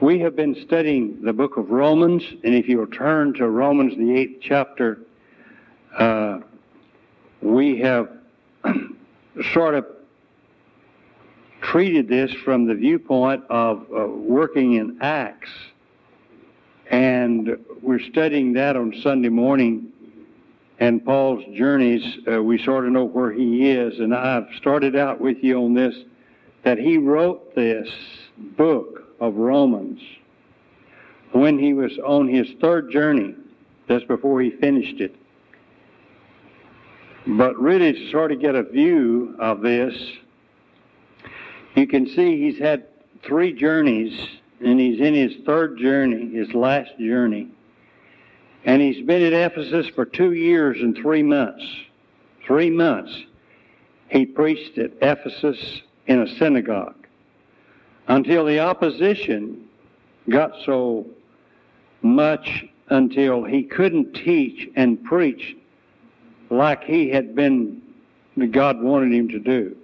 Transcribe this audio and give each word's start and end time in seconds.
We 0.00 0.20
have 0.20 0.36
been 0.36 0.54
studying 0.64 1.22
the 1.22 1.32
book 1.32 1.56
of 1.56 1.70
Romans, 1.70 2.22
and 2.44 2.54
if 2.54 2.68
you'll 2.68 2.86
turn 2.86 3.34
to 3.34 3.48
Romans, 3.48 3.96
the 3.96 4.16
eighth 4.16 4.38
chapter, 4.40 5.00
uh, 5.98 6.38
we 7.42 7.80
have 7.80 8.08
sort 9.52 9.74
of 9.74 9.86
treated 11.60 12.06
this 12.06 12.32
from 12.32 12.68
the 12.68 12.76
viewpoint 12.76 13.42
of 13.50 13.88
uh, 13.92 14.06
working 14.06 14.74
in 14.74 14.98
Acts. 15.00 15.50
And 16.92 17.58
we're 17.82 17.98
studying 17.98 18.52
that 18.52 18.76
on 18.76 18.94
Sunday 19.02 19.30
morning 19.30 19.92
and 20.78 21.04
Paul's 21.04 21.42
journeys. 21.56 22.18
Uh, 22.30 22.40
we 22.40 22.62
sort 22.62 22.86
of 22.86 22.92
know 22.92 23.04
where 23.04 23.32
he 23.32 23.68
is. 23.68 23.98
And 23.98 24.14
I've 24.14 24.46
started 24.58 24.94
out 24.94 25.20
with 25.20 25.38
you 25.42 25.64
on 25.64 25.74
this 25.74 25.96
that 26.62 26.78
he 26.78 26.98
wrote 26.98 27.56
this 27.56 27.88
book 28.36 29.07
of 29.20 29.34
Romans 29.36 30.00
when 31.32 31.58
he 31.58 31.72
was 31.72 31.92
on 32.04 32.28
his 32.28 32.48
third 32.60 32.90
journey, 32.90 33.34
just 33.88 34.08
before 34.08 34.40
he 34.40 34.50
finished 34.50 35.00
it. 35.00 35.14
But 37.26 37.58
really, 37.58 37.92
to 37.92 38.10
sort 38.10 38.32
of 38.32 38.40
get 38.40 38.54
a 38.54 38.62
view 38.62 39.36
of 39.38 39.60
this, 39.60 39.94
you 41.74 41.86
can 41.86 42.06
see 42.06 42.40
he's 42.40 42.58
had 42.58 42.86
three 43.22 43.52
journeys, 43.52 44.18
and 44.64 44.80
he's 44.80 45.00
in 45.00 45.14
his 45.14 45.34
third 45.44 45.78
journey, 45.78 46.34
his 46.34 46.54
last 46.54 46.90
journey. 46.98 47.48
And 48.64 48.80
he's 48.80 49.04
been 49.06 49.22
at 49.22 49.32
Ephesus 49.32 49.88
for 49.94 50.04
two 50.04 50.32
years 50.32 50.78
and 50.80 50.96
three 50.96 51.22
months. 51.22 51.64
Three 52.46 52.70
months. 52.70 53.12
He 54.08 54.24
preached 54.24 54.78
at 54.78 54.92
Ephesus 55.02 55.82
in 56.06 56.22
a 56.22 56.36
synagogue 56.38 56.97
until 58.08 58.46
the 58.46 58.58
opposition 58.58 59.68
got 60.28 60.52
so 60.64 61.06
much 62.02 62.64
until 62.88 63.44
he 63.44 63.62
couldn't 63.62 64.14
teach 64.14 64.68
and 64.76 65.02
preach 65.04 65.56
like 66.50 66.82
he 66.84 67.10
had 67.10 67.34
been, 67.34 67.82
God 68.50 68.80
wanted 68.80 69.12
him 69.12 69.28
to 69.28 69.38
do. 69.38 69.76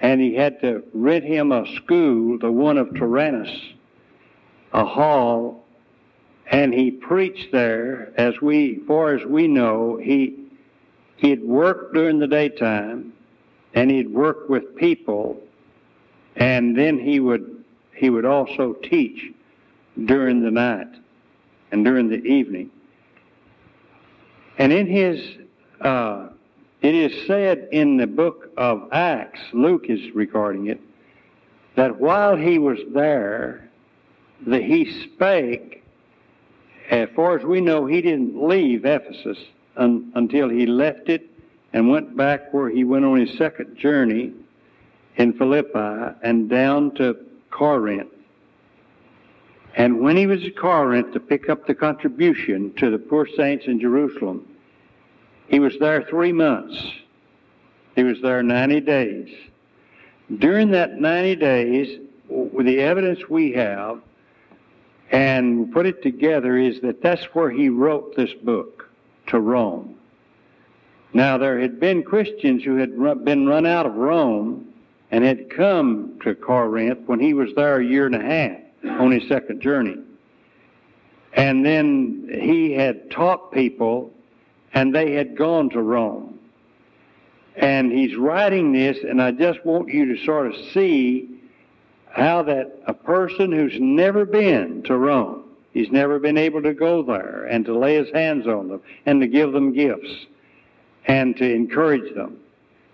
And 0.00 0.20
he 0.20 0.34
had 0.34 0.60
to 0.62 0.82
rent 0.92 1.24
him 1.24 1.52
a 1.52 1.64
school, 1.76 2.38
the 2.38 2.50
one 2.50 2.76
of 2.76 2.92
Tyrannus, 2.94 3.50
a 4.72 4.84
hall, 4.84 5.64
and 6.50 6.72
he 6.72 6.90
preached 6.90 7.52
there 7.52 8.12
as 8.16 8.40
we, 8.40 8.80
far 8.86 9.14
as 9.14 9.24
we 9.24 9.46
know, 9.46 9.96
he, 9.96 10.36
he'd 11.16 11.42
worked 11.42 11.94
during 11.94 12.18
the 12.18 12.26
daytime 12.26 13.12
and 13.74 13.90
he'd 13.90 14.12
work 14.12 14.48
with 14.48 14.74
people 14.76 15.40
and 16.38 16.76
then 16.76 16.98
he 16.98 17.20
would, 17.20 17.64
he 17.94 18.10
would 18.10 18.24
also 18.24 18.72
teach 18.72 19.32
during 20.04 20.42
the 20.42 20.50
night 20.50 20.88
and 21.72 21.84
during 21.84 22.08
the 22.08 22.22
evening. 22.24 22.70
And 24.56 24.72
in 24.72 24.86
his, 24.86 25.20
uh, 25.80 26.28
it 26.80 26.94
is 26.94 27.26
said 27.26 27.68
in 27.72 27.96
the 27.96 28.06
book 28.06 28.52
of 28.56 28.88
Acts, 28.92 29.40
Luke 29.52 29.86
is 29.88 30.14
recording 30.14 30.68
it, 30.68 30.80
that 31.74 32.00
while 32.00 32.36
he 32.36 32.58
was 32.58 32.78
there, 32.94 33.68
that 34.46 34.62
he 34.62 35.04
spake, 35.04 35.84
as 36.90 37.08
far 37.16 37.36
as 37.36 37.44
we 37.44 37.60
know, 37.60 37.86
he 37.86 38.00
didn't 38.00 38.40
leave 38.40 38.84
Ephesus 38.84 39.38
un, 39.76 40.12
until 40.14 40.48
he 40.48 40.66
left 40.66 41.08
it 41.08 41.28
and 41.72 41.90
went 41.90 42.16
back 42.16 42.52
where 42.54 42.70
he 42.70 42.84
went 42.84 43.04
on 43.04 43.18
his 43.18 43.36
second 43.36 43.76
journey 43.76 44.32
in 45.18 45.32
Philippi 45.32 46.16
and 46.22 46.48
down 46.48 46.94
to 46.94 47.16
Corinth. 47.50 48.08
And 49.74 50.00
when 50.00 50.16
he 50.16 50.26
was 50.26 50.44
at 50.44 50.56
Corinth 50.56 51.12
to 51.12 51.20
pick 51.20 51.48
up 51.48 51.66
the 51.66 51.74
contribution 51.74 52.72
to 52.74 52.90
the 52.90 52.98
poor 52.98 53.26
saints 53.36 53.66
in 53.66 53.80
Jerusalem, 53.80 54.46
he 55.48 55.60
was 55.60 55.74
there 55.78 56.02
three 56.02 56.32
months. 56.32 56.80
He 57.94 58.04
was 58.04 58.20
there 58.22 58.42
90 58.42 58.80
days. 58.80 59.28
During 60.38 60.70
that 60.70 61.00
90 61.00 61.36
days, 61.36 62.00
the 62.28 62.80
evidence 62.80 63.28
we 63.28 63.52
have, 63.52 64.00
and 65.10 65.72
put 65.72 65.86
it 65.86 66.02
together, 66.02 66.58
is 66.58 66.80
that 66.82 67.02
that's 67.02 67.24
where 67.34 67.50
he 67.50 67.68
wrote 67.68 68.14
this 68.14 68.32
book 68.34 68.88
to 69.28 69.40
Rome. 69.40 69.96
Now, 71.12 71.38
there 71.38 71.58
had 71.58 71.80
been 71.80 72.02
Christians 72.02 72.62
who 72.62 72.76
had 72.76 72.94
been 73.24 73.46
run 73.46 73.64
out 73.64 73.86
of 73.86 73.94
Rome 73.94 74.67
and 75.10 75.24
had 75.24 75.50
come 75.50 76.18
to 76.22 76.34
Corinth 76.34 77.00
when 77.06 77.20
he 77.20 77.34
was 77.34 77.54
there 77.54 77.80
a 77.80 77.84
year 77.84 78.06
and 78.06 78.14
a 78.14 78.20
half 78.20 79.00
on 79.00 79.10
his 79.10 79.26
second 79.28 79.60
journey. 79.60 79.96
And 81.32 81.64
then 81.64 82.28
he 82.42 82.72
had 82.72 83.10
taught 83.10 83.52
people, 83.52 84.12
and 84.74 84.94
they 84.94 85.12
had 85.12 85.36
gone 85.36 85.70
to 85.70 85.82
Rome. 85.82 86.38
And 87.56 87.90
he's 87.90 88.16
writing 88.16 88.72
this, 88.72 88.98
and 89.02 89.20
I 89.20 89.32
just 89.32 89.64
want 89.64 89.88
you 89.88 90.14
to 90.14 90.24
sort 90.24 90.46
of 90.46 90.54
see 90.72 91.28
how 92.10 92.42
that 92.42 92.80
a 92.86 92.94
person 92.94 93.52
who's 93.52 93.78
never 93.78 94.24
been 94.24 94.82
to 94.84 94.96
Rome, 94.96 95.44
he's 95.72 95.90
never 95.90 96.18
been 96.18 96.38
able 96.38 96.62
to 96.62 96.72
go 96.72 97.02
there 97.02 97.46
and 97.50 97.64
to 97.66 97.76
lay 97.76 97.96
his 97.96 98.10
hands 98.12 98.46
on 98.46 98.68
them 98.68 98.82
and 99.06 99.20
to 99.20 99.26
give 99.26 99.52
them 99.52 99.72
gifts 99.72 100.26
and 101.06 101.36
to 101.36 101.52
encourage 101.52 102.14
them. 102.14 102.38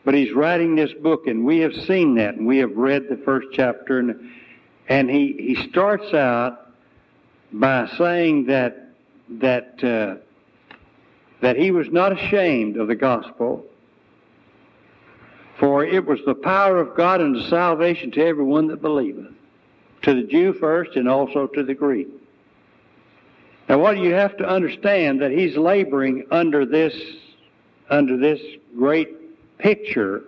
But 0.04 0.14
he's 0.14 0.32
writing 0.32 0.76
this 0.76 0.92
book, 0.92 1.26
and 1.26 1.44
we 1.44 1.60
have 1.60 1.74
seen 1.74 2.14
that, 2.16 2.34
and 2.34 2.46
we 2.46 2.58
have 2.58 2.76
read 2.76 3.08
the 3.08 3.16
first 3.16 3.48
chapter, 3.52 3.98
and, 3.98 4.30
and 4.88 5.08
he, 5.08 5.34
he 5.56 5.68
starts 5.70 6.12
out 6.12 6.70
by 7.52 7.88
saying 7.96 8.46
that, 8.46 8.90
that, 9.30 9.82
uh, 9.82 10.16
that 11.40 11.56
he 11.56 11.70
was 11.70 11.88
not 11.90 12.12
ashamed 12.12 12.76
of 12.76 12.88
the 12.88 12.94
gospel, 12.94 13.64
for 15.58 15.84
it 15.84 16.04
was 16.04 16.20
the 16.26 16.34
power 16.34 16.78
of 16.78 16.94
God 16.94 17.22
unto 17.22 17.40
salvation 17.48 18.10
to 18.10 18.22
everyone 18.22 18.66
that 18.68 18.82
believeth, 18.82 19.32
to 20.02 20.14
the 20.14 20.24
Jew 20.24 20.52
first, 20.52 20.96
and 20.96 21.08
also 21.08 21.46
to 21.46 21.62
the 21.62 21.74
Greek. 21.74 22.08
Now, 23.70 23.78
what 23.78 23.96
you 23.96 24.12
have 24.12 24.36
to 24.36 24.46
understand 24.46 25.22
that 25.22 25.30
he's 25.30 25.56
laboring 25.56 26.26
under 26.30 26.66
this, 26.66 26.94
under 27.88 28.18
this 28.18 28.40
great 28.76 29.23
picture 29.58 30.24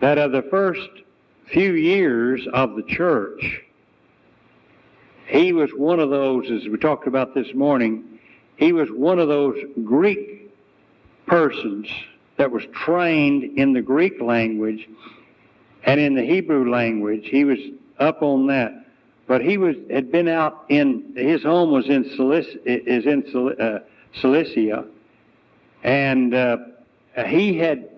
that 0.00 0.18
of 0.18 0.32
the 0.32 0.42
first 0.42 0.88
few 1.46 1.72
years 1.72 2.46
of 2.52 2.76
the 2.76 2.82
church, 2.82 3.62
he 5.26 5.52
was 5.52 5.70
one 5.70 6.00
of 6.00 6.10
those, 6.10 6.50
as 6.50 6.68
we 6.68 6.76
talked 6.78 7.06
about 7.06 7.34
this 7.34 7.54
morning, 7.54 8.18
he 8.56 8.72
was 8.72 8.88
one 8.90 9.18
of 9.18 9.28
those 9.28 9.56
Greek 9.84 10.50
persons 11.26 11.88
that 12.36 12.50
was 12.50 12.64
trained 12.72 13.58
in 13.58 13.72
the 13.72 13.82
Greek 13.82 14.20
language 14.20 14.88
and 15.84 16.00
in 16.00 16.14
the 16.14 16.24
Hebrew 16.24 16.70
language. 16.70 17.28
He 17.28 17.44
was 17.44 17.58
up 17.98 18.22
on 18.22 18.46
that. 18.48 18.86
But 19.26 19.42
he 19.42 19.58
was 19.58 19.76
had 19.88 20.10
been 20.10 20.26
out 20.26 20.64
in 20.68 21.12
his 21.14 21.44
home 21.44 21.70
was 21.70 21.88
in 21.88 22.10
Cilicia, 22.16 22.58
is 22.64 23.06
in 23.06 23.22
uh, 23.60 23.78
Cilicia, 24.12 24.84
and 25.84 26.34
uh, 26.34 26.56
he 27.26 27.56
had 27.56 27.89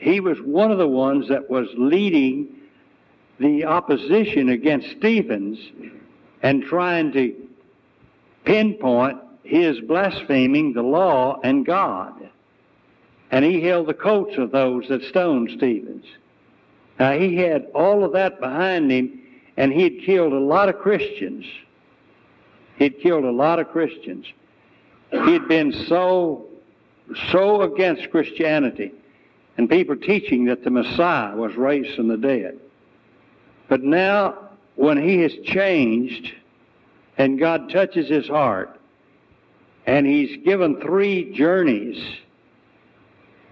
he 0.00 0.18
was 0.18 0.38
one 0.40 0.70
of 0.72 0.78
the 0.78 0.88
ones 0.88 1.28
that 1.28 1.50
was 1.50 1.68
leading 1.76 2.48
the 3.38 3.66
opposition 3.66 4.48
against 4.48 4.90
Stephen's 4.96 5.58
and 6.42 6.64
trying 6.64 7.12
to 7.12 7.34
pinpoint 8.44 9.18
his 9.44 9.78
blaspheming 9.82 10.72
the 10.72 10.82
law 10.82 11.38
and 11.44 11.66
God. 11.66 12.14
And 13.30 13.44
he 13.44 13.60
held 13.60 13.88
the 13.88 13.94
coats 13.94 14.38
of 14.38 14.52
those 14.52 14.88
that 14.88 15.02
stoned 15.04 15.50
Stevens. 15.54 16.06
Now 16.98 17.12
he 17.12 17.36
had 17.36 17.66
all 17.74 18.02
of 18.02 18.14
that 18.14 18.40
behind 18.40 18.90
him, 18.90 19.20
and 19.58 19.70
he 19.70 19.82
had 19.82 20.00
killed 20.00 20.32
a 20.32 20.38
lot 20.38 20.70
of 20.70 20.78
Christians. 20.78 21.44
He'd 22.76 23.00
killed 23.00 23.24
a 23.24 23.30
lot 23.30 23.58
of 23.58 23.68
Christians. 23.68 24.24
He'd 25.10 25.46
been 25.46 25.74
so, 25.88 26.46
so 27.30 27.60
against 27.60 28.10
Christianity 28.10 28.92
and 29.56 29.68
people 29.68 29.96
teaching 29.96 30.46
that 30.46 30.64
the 30.64 30.70
Messiah 30.70 31.36
was 31.36 31.54
raised 31.56 31.94
from 31.96 32.08
the 32.08 32.16
dead. 32.16 32.58
But 33.68 33.82
now, 33.82 34.50
when 34.76 35.00
he 35.00 35.18
has 35.18 35.32
changed 35.44 36.32
and 37.18 37.38
God 37.38 37.70
touches 37.70 38.08
his 38.08 38.26
heart, 38.26 38.80
and 39.86 40.06
he's 40.06 40.42
given 40.44 40.80
three 40.80 41.32
journeys 41.32 42.02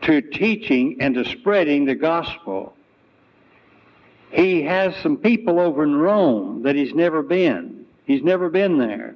to 0.02 0.22
teaching 0.22 0.98
and 1.00 1.14
to 1.14 1.24
spreading 1.24 1.84
the 1.84 1.94
gospel, 1.94 2.74
he 4.30 4.62
has 4.62 4.94
some 4.96 5.16
people 5.16 5.58
over 5.58 5.82
in 5.82 5.96
Rome 5.96 6.62
that 6.62 6.76
he's 6.76 6.94
never 6.94 7.22
been. 7.22 7.86
He's 8.04 8.22
never 8.22 8.48
been 8.48 8.78
there. 8.78 9.14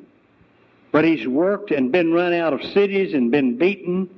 But 0.90 1.04
he's 1.04 1.26
worked 1.26 1.70
and 1.70 1.90
been 1.90 2.12
run 2.12 2.34
out 2.34 2.52
of 2.52 2.62
cities 2.62 3.14
and 3.14 3.30
been 3.30 3.56
beaten, 3.56 4.10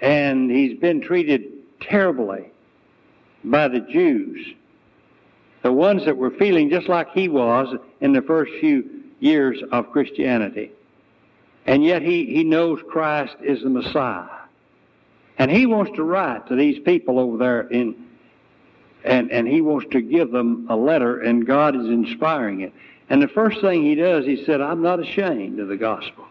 and 0.00 0.50
he's 0.50 0.78
been 0.78 1.02
treated 1.02 1.51
terribly 1.88 2.50
by 3.44 3.68
the 3.68 3.80
Jews. 3.80 4.54
the 5.62 5.72
ones 5.72 6.04
that 6.04 6.16
were 6.16 6.30
feeling 6.30 6.70
just 6.70 6.88
like 6.88 7.10
he 7.12 7.28
was 7.28 7.74
in 8.00 8.12
the 8.12 8.22
first 8.22 8.52
few 8.60 8.84
years 9.20 9.62
of 9.70 9.90
Christianity. 9.92 10.72
And 11.66 11.84
yet 11.84 12.02
he, 12.02 12.26
he 12.26 12.42
knows 12.42 12.80
Christ 12.88 13.36
is 13.40 13.62
the 13.62 13.70
Messiah. 13.70 14.26
And 15.38 15.50
he 15.50 15.66
wants 15.66 15.92
to 15.96 16.02
write 16.02 16.48
to 16.48 16.56
these 16.56 16.80
people 16.80 17.18
over 17.18 17.36
there 17.36 17.60
in, 17.68 17.94
and, 19.04 19.30
and 19.30 19.46
he 19.46 19.60
wants 19.60 19.86
to 19.92 20.00
give 20.00 20.32
them 20.32 20.66
a 20.68 20.76
letter, 20.76 21.20
and 21.20 21.46
God 21.46 21.76
is 21.76 21.86
inspiring 21.86 22.60
it. 22.62 22.72
And 23.08 23.22
the 23.22 23.28
first 23.28 23.60
thing 23.60 23.84
he 23.84 23.94
does, 23.94 24.24
he 24.24 24.44
said, 24.44 24.60
I'm 24.60 24.82
not 24.82 25.00
ashamed 25.00 25.60
of 25.60 25.68
the 25.68 25.76
gospel. 25.76 26.26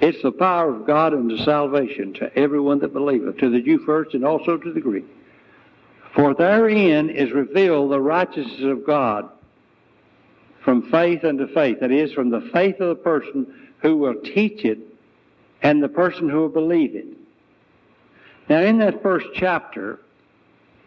It's 0.00 0.22
the 0.22 0.30
power 0.30 0.74
of 0.74 0.86
God 0.86 1.12
unto 1.12 1.36
salvation 1.38 2.12
to 2.14 2.36
everyone 2.38 2.78
that 2.80 2.92
believeth, 2.92 3.38
to 3.38 3.50
the 3.50 3.60
Jew 3.60 3.78
first 3.80 4.14
and 4.14 4.24
also 4.24 4.56
to 4.56 4.72
the 4.72 4.80
Greek. 4.80 5.04
For 6.14 6.34
therein 6.34 7.10
is 7.10 7.32
revealed 7.32 7.90
the 7.90 8.00
righteousness 8.00 8.62
of 8.62 8.86
God 8.86 9.28
from 10.64 10.90
faith 10.90 11.24
unto 11.24 11.52
faith. 11.52 11.80
That 11.80 11.90
is, 11.90 12.12
from 12.12 12.30
the 12.30 12.48
faith 12.52 12.80
of 12.80 12.88
the 12.88 13.02
person 13.02 13.70
who 13.82 13.96
will 13.96 14.20
teach 14.22 14.64
it 14.64 14.78
and 15.62 15.82
the 15.82 15.88
person 15.88 16.28
who 16.28 16.40
will 16.40 16.48
believe 16.48 16.94
it. 16.94 17.06
Now, 18.48 18.60
in 18.60 18.78
that 18.78 19.02
first 19.02 19.26
chapter, 19.34 19.98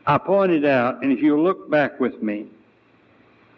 I 0.06 0.18
pointed 0.18 0.66
out, 0.66 1.04
and 1.04 1.12
if 1.12 1.22
you 1.22 1.40
look 1.40 1.70
back 1.70 2.00
with 2.00 2.24
me, 2.24 2.48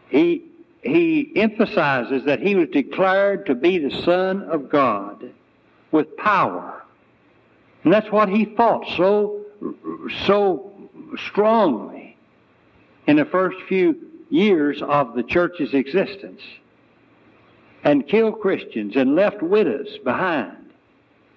he, 0.10 0.46
he 0.82 1.32
emphasizes 1.36 2.26
that 2.26 2.40
he 2.40 2.56
was 2.56 2.70
declared 2.70 3.46
to 3.46 3.56
be 3.56 3.78
the 3.78 4.02
Son 4.04 4.42
of 4.44 4.70
God 4.70 5.32
with 5.94 6.18
power. 6.18 6.84
And 7.86 7.94
that's 7.94 8.12
what 8.12 8.28
he 8.28 8.44
fought 8.44 8.86
so, 8.98 9.45
so 10.25 10.90
strongly 11.28 12.18
in 13.07 13.16
the 13.16 13.25
first 13.25 13.57
few 13.69 13.95
years 14.30 14.81
of 14.81 15.16
the 15.16 15.24
church's 15.24 15.74
existence 15.74 16.42
and 17.84 18.07
killed 18.07 18.42
Christians 18.42 18.95
and 18.95 19.16
left 19.16 19.42
widows 19.42 19.98
behind 20.04 20.57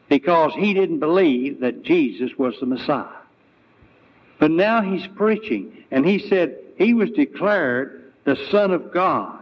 because 0.08 0.52
he 0.54 0.72
didn't 0.72 1.00
believe 1.00 1.60
that 1.60 1.82
Jesus 1.82 2.30
was 2.38 2.54
the 2.58 2.66
Messiah. 2.66 3.04
But 4.38 4.52
now 4.52 4.80
he's 4.80 5.06
preaching, 5.08 5.84
and 5.90 6.06
he 6.06 6.18
said 6.18 6.58
he 6.78 6.94
was 6.94 7.10
declared 7.10 8.12
the 8.24 8.36
Son 8.50 8.70
of 8.70 8.92
God 8.92 9.35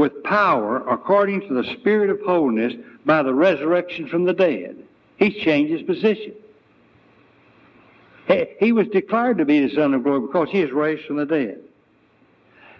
with 0.00 0.22
power 0.24 0.78
according 0.88 1.42
to 1.42 1.52
the 1.52 1.64
Spirit 1.74 2.08
of 2.08 2.18
holiness 2.22 2.72
by 3.04 3.22
the 3.22 3.34
resurrection 3.34 4.08
from 4.08 4.24
the 4.24 4.32
dead. 4.32 4.82
He's 5.18 5.34
changed 5.42 5.70
his 5.70 5.82
position. 5.82 6.32
He 8.58 8.72
was 8.72 8.86
declared 8.88 9.38
to 9.38 9.44
be 9.44 9.60
the 9.66 9.74
Son 9.74 9.92
of 9.92 10.02
glory 10.02 10.20
because 10.20 10.48
he 10.50 10.60
is 10.62 10.72
raised 10.72 11.04
from 11.04 11.16
the 11.16 11.26
dead. 11.26 11.60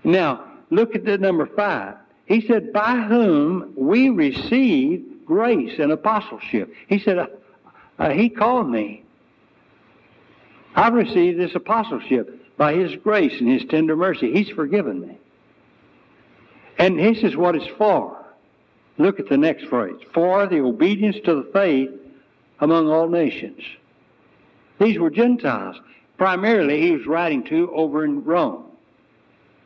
Now, 0.02 0.44
look 0.70 0.94
at 0.94 1.04
the 1.04 1.18
number 1.18 1.44
five. 1.44 1.96
He 2.24 2.46
said, 2.46 2.72
by 2.72 2.96
whom 2.96 3.74
we 3.76 4.08
receive 4.08 5.04
grace 5.26 5.78
and 5.78 5.92
apostleship. 5.92 6.72
He 6.88 7.00
said, 7.00 7.18
uh, 7.18 7.26
uh, 7.98 8.10
he 8.10 8.30
called 8.30 8.70
me. 8.70 9.04
I've 10.74 10.94
received 10.94 11.38
this 11.38 11.54
apostleship 11.54 12.56
by 12.56 12.74
his 12.74 12.94
grace 12.96 13.38
and 13.40 13.50
his 13.50 13.68
tender 13.68 13.96
mercy. 13.96 14.32
He's 14.32 14.48
forgiven 14.50 15.00
me. 15.00 15.18
And 16.80 16.98
this 16.98 17.18
is 17.18 17.36
what 17.36 17.54
it's 17.54 17.66
for. 17.76 18.16
Look 18.96 19.20
at 19.20 19.28
the 19.28 19.36
next 19.36 19.66
phrase. 19.66 20.00
For 20.14 20.46
the 20.46 20.60
obedience 20.60 21.16
to 21.26 21.34
the 21.34 21.50
faith 21.52 21.90
among 22.58 22.88
all 22.88 23.06
nations. 23.06 23.60
These 24.78 24.98
were 24.98 25.10
Gentiles. 25.10 25.76
Primarily, 26.16 26.80
he 26.80 26.92
was 26.92 27.06
writing 27.06 27.44
to 27.44 27.70
over 27.74 28.02
in 28.02 28.24
Rome. 28.24 28.64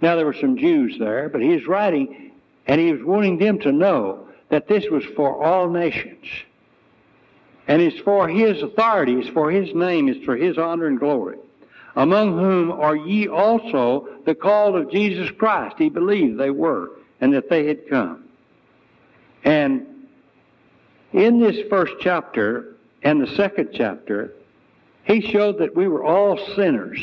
Now, 0.03 0.17
there 0.17 0.27
were 0.27 0.35
some 0.35 0.59
Jews 0.59 0.99
there, 0.99 1.29
but 1.29 1.41
he 1.41 1.51
was 1.51 1.69
writing 1.69 2.33
and 2.67 2.81
he 2.81 2.93
was 2.93 3.05
wanting 3.05 3.39
them 3.39 3.61
to 3.61 3.71
know 3.71 4.27
that 4.49 4.67
this 4.67 4.87
was 4.91 5.05
for 5.15 5.41
all 5.41 5.71
nations. 5.71 6.27
And 7.69 7.81
it's 7.81 8.01
for 8.01 8.27
his 8.27 8.61
authority, 8.61 9.15
it's 9.15 9.29
for 9.29 9.53
his 9.53 9.73
name, 9.73 10.09
it's 10.09 10.25
for 10.25 10.37
his 10.37 10.59
honor 10.59 10.87
and 10.87 10.99
glory. 10.99 11.39
Among 11.95 12.37
whom 12.37 12.73
are 12.73 12.97
ye 12.97 13.29
also 13.29 14.09
the 14.27 14.35
called 14.35 14.75
of 14.75 14.91
Jesus 14.91 15.31
Christ? 15.31 15.77
He 15.79 15.89
believed 15.89 16.39
they 16.39 16.51
were 16.51 16.91
and 17.21 17.33
that 17.35 17.49
they 17.49 17.67
had 17.67 17.89
come. 17.89 18.25
And 19.45 19.87
in 21.13 21.41
this 21.41 21.69
first 21.69 21.95
chapter 22.01 22.77
and 23.03 23.21
the 23.21 23.35
second 23.35 23.71
chapter, 23.73 24.33
he 25.05 25.21
showed 25.21 25.59
that 25.59 25.77
we 25.77 25.89
were 25.89 26.05
all 26.05 26.39
sinners. 26.57 26.99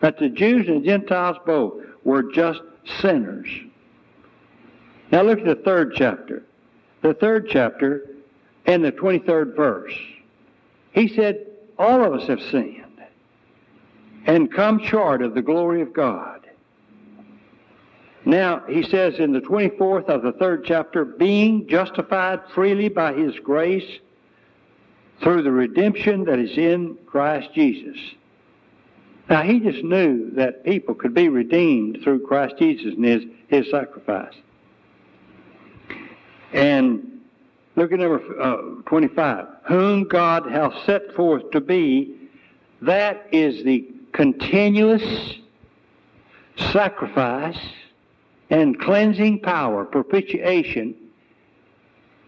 That 0.00 0.18
the 0.18 0.28
Jews 0.28 0.68
and 0.68 0.84
Gentiles 0.84 1.36
both 1.46 1.82
were 2.04 2.32
just 2.32 2.60
sinners. 3.00 3.48
Now 5.10 5.22
look 5.22 5.38
at 5.38 5.44
the 5.44 5.54
third 5.54 5.94
chapter. 5.94 6.42
The 7.02 7.14
third 7.14 7.48
chapter 7.48 8.08
and 8.66 8.84
the 8.84 8.92
23rd 8.92 9.56
verse. 9.56 9.94
He 10.92 11.08
said, 11.08 11.46
all 11.78 12.04
of 12.04 12.12
us 12.12 12.28
have 12.28 12.40
sinned 12.50 12.82
and 14.26 14.52
come 14.52 14.78
short 14.84 15.22
of 15.22 15.34
the 15.34 15.42
glory 15.42 15.82
of 15.82 15.92
God. 15.92 16.31
Now, 18.24 18.62
he 18.68 18.84
says 18.84 19.18
in 19.18 19.32
the 19.32 19.40
24th 19.40 20.08
of 20.08 20.22
the 20.22 20.32
third 20.32 20.64
chapter, 20.64 21.04
being 21.04 21.66
justified 21.66 22.40
freely 22.54 22.88
by 22.88 23.14
his 23.14 23.38
grace 23.40 23.98
through 25.22 25.42
the 25.42 25.50
redemption 25.50 26.24
that 26.24 26.38
is 26.38 26.56
in 26.56 26.96
Christ 27.06 27.48
Jesus. 27.54 27.96
Now, 29.28 29.42
he 29.42 29.60
just 29.60 29.82
knew 29.82 30.30
that 30.32 30.64
people 30.64 30.94
could 30.94 31.14
be 31.14 31.28
redeemed 31.28 31.98
through 32.02 32.26
Christ 32.26 32.56
Jesus 32.58 32.94
and 32.94 33.04
his, 33.04 33.24
his 33.48 33.70
sacrifice. 33.70 34.34
And 36.52 37.20
look 37.76 37.92
at 37.92 37.98
number 37.98 38.40
uh, 38.40 38.82
25. 38.86 39.46
Whom 39.64 40.04
God 40.04 40.50
hath 40.50 40.74
set 40.84 41.14
forth 41.14 41.50
to 41.52 41.60
be, 41.60 42.14
that 42.82 43.26
is 43.32 43.64
the 43.64 43.88
continuous 44.12 45.34
sacrifice 46.56 47.58
and 48.52 48.78
cleansing 48.78 49.40
power, 49.40 49.82
propitiation, 49.86 50.94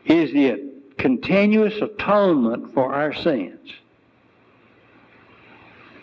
is 0.06 0.32
the 0.32 0.72
continuous 0.96 1.74
atonement 1.82 2.72
for 2.72 2.94
our 2.94 3.12
sins. 3.12 3.70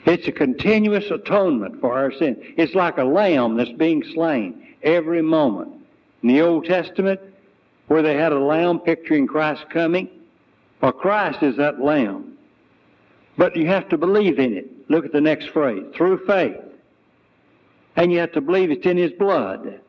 It's 0.06 0.28
a 0.28 0.32
continuous 0.32 1.10
atonement 1.10 1.82
for 1.82 1.98
our 1.98 2.12
sins. 2.12 2.38
It's 2.56 2.76
like 2.76 3.00
a 3.00 3.04
lamb 3.04 3.58
that's 3.58 3.72
being 3.72 4.04
slain 4.14 4.76
every 4.84 5.24
moment. 5.24 5.74
In 6.22 6.30
the 6.30 6.42
Old 6.42 6.66
Testament, 6.66 7.20
where 7.88 8.04
they 8.04 8.16
had 8.16 8.32
a 8.32 8.40
lamb 8.40 8.80
picturing 8.80 9.26
Christ 9.26 9.66
coming, 9.72 10.08
well, 10.82 10.92
Christ 10.92 11.42
is 11.42 11.58
that 11.58 11.82
lamb. 11.82 12.38
But 13.38 13.56
you 13.56 13.66
have 13.68 13.90
to 13.90 13.98
believe 13.98 14.38
in 14.38 14.56
it. 14.56 14.68
Look 14.88 15.04
at 15.04 15.14
the 15.14 15.22
next 15.22 15.48
phrase. 15.50 15.86
Through 15.96 16.28
faith. 16.28 16.58
And 17.96 18.12
you 18.12 18.20
have 18.20 18.34
to 18.34 18.42
believe 18.42 18.70
it's 18.70 18.86
in 18.86 18.98
His 18.98 19.12
blood. 19.14 19.82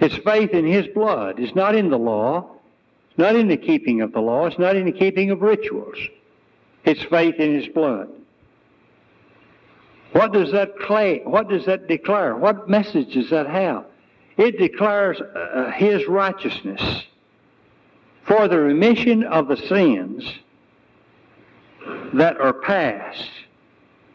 It's 0.00 0.16
faith 0.18 0.50
in 0.50 0.66
His 0.66 0.86
blood. 0.88 1.38
It's 1.38 1.54
not 1.54 1.74
in 1.74 1.90
the 1.90 1.98
law 1.98 2.60
not 3.20 3.36
in 3.36 3.48
the 3.48 3.56
keeping 3.56 4.00
of 4.00 4.12
the 4.12 4.20
law. 4.20 4.46
It's 4.46 4.58
not 4.58 4.74
in 4.74 4.86
the 4.86 4.92
keeping 4.92 5.30
of 5.30 5.42
rituals. 5.42 5.96
It's 6.84 7.02
faith 7.04 7.36
in 7.36 7.54
His 7.54 7.68
blood. 7.68 8.08
What 10.12 10.32
does 10.32 10.50
that 10.52 10.76
claim? 10.78 11.30
What 11.30 11.48
does 11.48 11.66
that 11.66 11.86
declare? 11.86 12.34
What 12.34 12.68
message 12.68 13.12
does 13.12 13.30
that 13.30 13.46
have? 13.46 13.84
It 14.36 14.58
declares 14.58 15.20
uh, 15.20 15.70
His 15.72 16.08
righteousness 16.08 17.04
for 18.24 18.48
the 18.48 18.58
remission 18.58 19.22
of 19.24 19.48
the 19.48 19.56
sins 19.56 20.24
that 22.14 22.40
are 22.40 22.54
past 22.54 23.30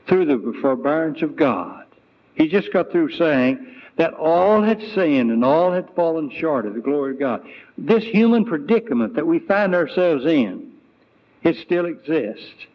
through 0.08 0.26
the 0.26 0.60
forbearance 0.62 1.22
of 1.22 1.36
God. 1.36 1.86
He 2.34 2.48
just 2.48 2.74
got 2.74 2.92
through 2.92 3.12
saying, 3.12 3.74
that 3.98 4.14
all 4.14 4.62
had 4.62 4.82
sinned 4.94 5.32
and 5.32 5.44
all 5.44 5.72
had 5.72 5.90
fallen 5.96 6.30
short 6.30 6.66
of 6.66 6.74
the 6.74 6.82
glory 6.82 7.14
of 7.14 7.20
God. 7.20 7.46
This 7.78 8.04
human 8.04 8.46
predicament 8.46 9.16
that 9.16 9.26
we 9.26 9.40
find 9.40 9.74
ourselves 9.74 10.26
in, 10.26 10.72
it 11.44 11.56
still 11.58 11.86
exists. 11.86 12.68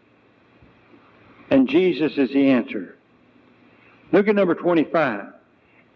And 1.51 1.69
Jesus 1.69 2.17
is 2.17 2.31
the 2.31 2.51
answer. 2.51 2.97
Look 4.13 4.29
at 4.29 4.35
number 4.35 4.55
25. 4.55 5.27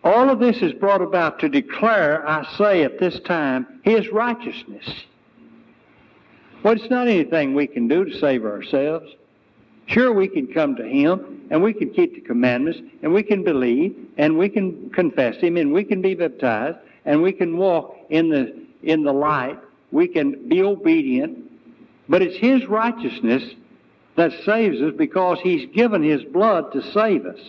All 0.02 0.28
of 0.28 0.38
this 0.38 0.58
is 0.58 0.72
brought 0.74 1.00
about 1.00 1.38
to 1.38 1.48
declare, 1.48 2.28
I 2.28 2.44
say 2.58 2.82
at 2.82 2.98
this 2.98 3.18
time, 3.20 3.80
His 3.82 4.10
righteousness. 4.10 4.86
Well, 6.62 6.74
it's 6.74 6.90
not 6.90 7.08
anything 7.08 7.54
we 7.54 7.66
can 7.66 7.88
do 7.88 8.04
to 8.04 8.18
save 8.18 8.44
ourselves. 8.44 9.10
Sure, 9.86 10.12
we 10.12 10.28
can 10.28 10.46
come 10.46 10.76
to 10.76 10.86
Him 10.86 11.46
and 11.50 11.62
we 11.62 11.72
can 11.72 11.90
keep 11.90 12.14
the 12.14 12.20
commandments 12.20 12.80
and 13.02 13.12
we 13.12 13.22
can 13.22 13.44
believe 13.44 13.94
and 14.16 14.38
we 14.38 14.48
can 14.48 14.90
confess 14.90 15.36
Him 15.36 15.56
and 15.56 15.72
we 15.72 15.84
can 15.84 16.00
be 16.00 16.14
baptized 16.14 16.78
and 17.04 17.22
we 17.22 17.32
can 17.32 17.56
walk 17.56 17.96
in 18.10 18.28
the, 18.30 18.54
in 18.82 19.02
the 19.02 19.12
light. 19.12 19.58
We 19.92 20.08
can 20.08 20.48
be 20.48 20.62
obedient. 20.62 21.50
But 22.08 22.22
it's 22.22 22.36
His 22.36 22.66
righteousness 22.66 23.42
that 24.16 24.32
saves 24.44 24.80
us 24.80 24.94
because 24.96 25.38
He's 25.40 25.68
given 25.74 26.02
His 26.02 26.24
blood 26.24 26.72
to 26.72 26.82
save 26.92 27.26
us. 27.26 27.40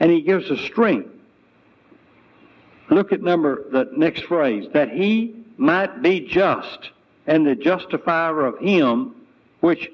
And 0.00 0.10
He 0.10 0.22
gives 0.22 0.50
us 0.50 0.60
strength. 0.60 1.10
Look 2.88 3.12
at 3.12 3.22
number, 3.22 3.64
the 3.70 3.88
next 3.96 4.24
phrase, 4.24 4.68
that 4.72 4.90
He 4.90 5.36
might 5.56 6.02
be 6.02 6.20
just 6.20 6.90
and 7.26 7.46
the 7.46 7.54
justifier 7.54 8.46
of 8.46 8.58
him 8.58 9.14
which 9.60 9.90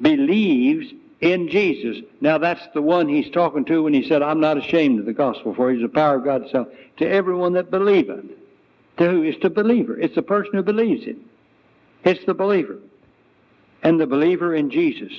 believes 0.00 0.92
in 1.20 1.48
Jesus. 1.48 2.04
Now 2.20 2.38
that's 2.38 2.66
the 2.74 2.82
one 2.82 3.08
he's 3.08 3.30
talking 3.30 3.64
to 3.66 3.82
when 3.82 3.94
he 3.94 4.06
said, 4.06 4.22
I'm 4.22 4.40
not 4.40 4.58
ashamed 4.58 5.00
of 5.00 5.06
the 5.06 5.12
gospel, 5.12 5.54
for 5.54 5.72
he's 5.72 5.82
the 5.82 5.88
power 5.88 6.16
of 6.16 6.24
God 6.24 6.42
itself. 6.42 6.68
To 6.98 7.08
everyone 7.08 7.54
that 7.54 7.70
believeth. 7.70 8.24
To 8.98 9.10
who 9.10 9.22
is 9.22 9.34
the 9.42 9.50
believer? 9.50 9.98
It's 9.98 10.14
the 10.14 10.22
person 10.22 10.52
who 10.54 10.62
believes 10.62 11.06
it. 11.06 11.16
It's 12.04 12.24
the 12.26 12.34
believer. 12.34 12.78
And 13.82 14.00
the 14.00 14.06
believer 14.06 14.54
in 14.54 14.70
Jesus. 14.70 15.12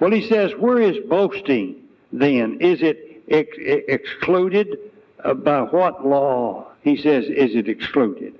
Well, 0.00 0.10
he 0.10 0.26
says, 0.26 0.52
where 0.58 0.80
is 0.80 0.96
boasting 1.08 1.76
then? 2.12 2.58
Is 2.60 2.82
it 2.82 3.22
ex- 3.28 3.56
excluded 3.58 4.78
uh, 5.24 5.34
by 5.34 5.62
what 5.62 6.06
law? 6.06 6.68
He 6.82 6.96
says, 6.96 7.24
is 7.24 7.54
it 7.54 7.68
excluded? 7.68 8.34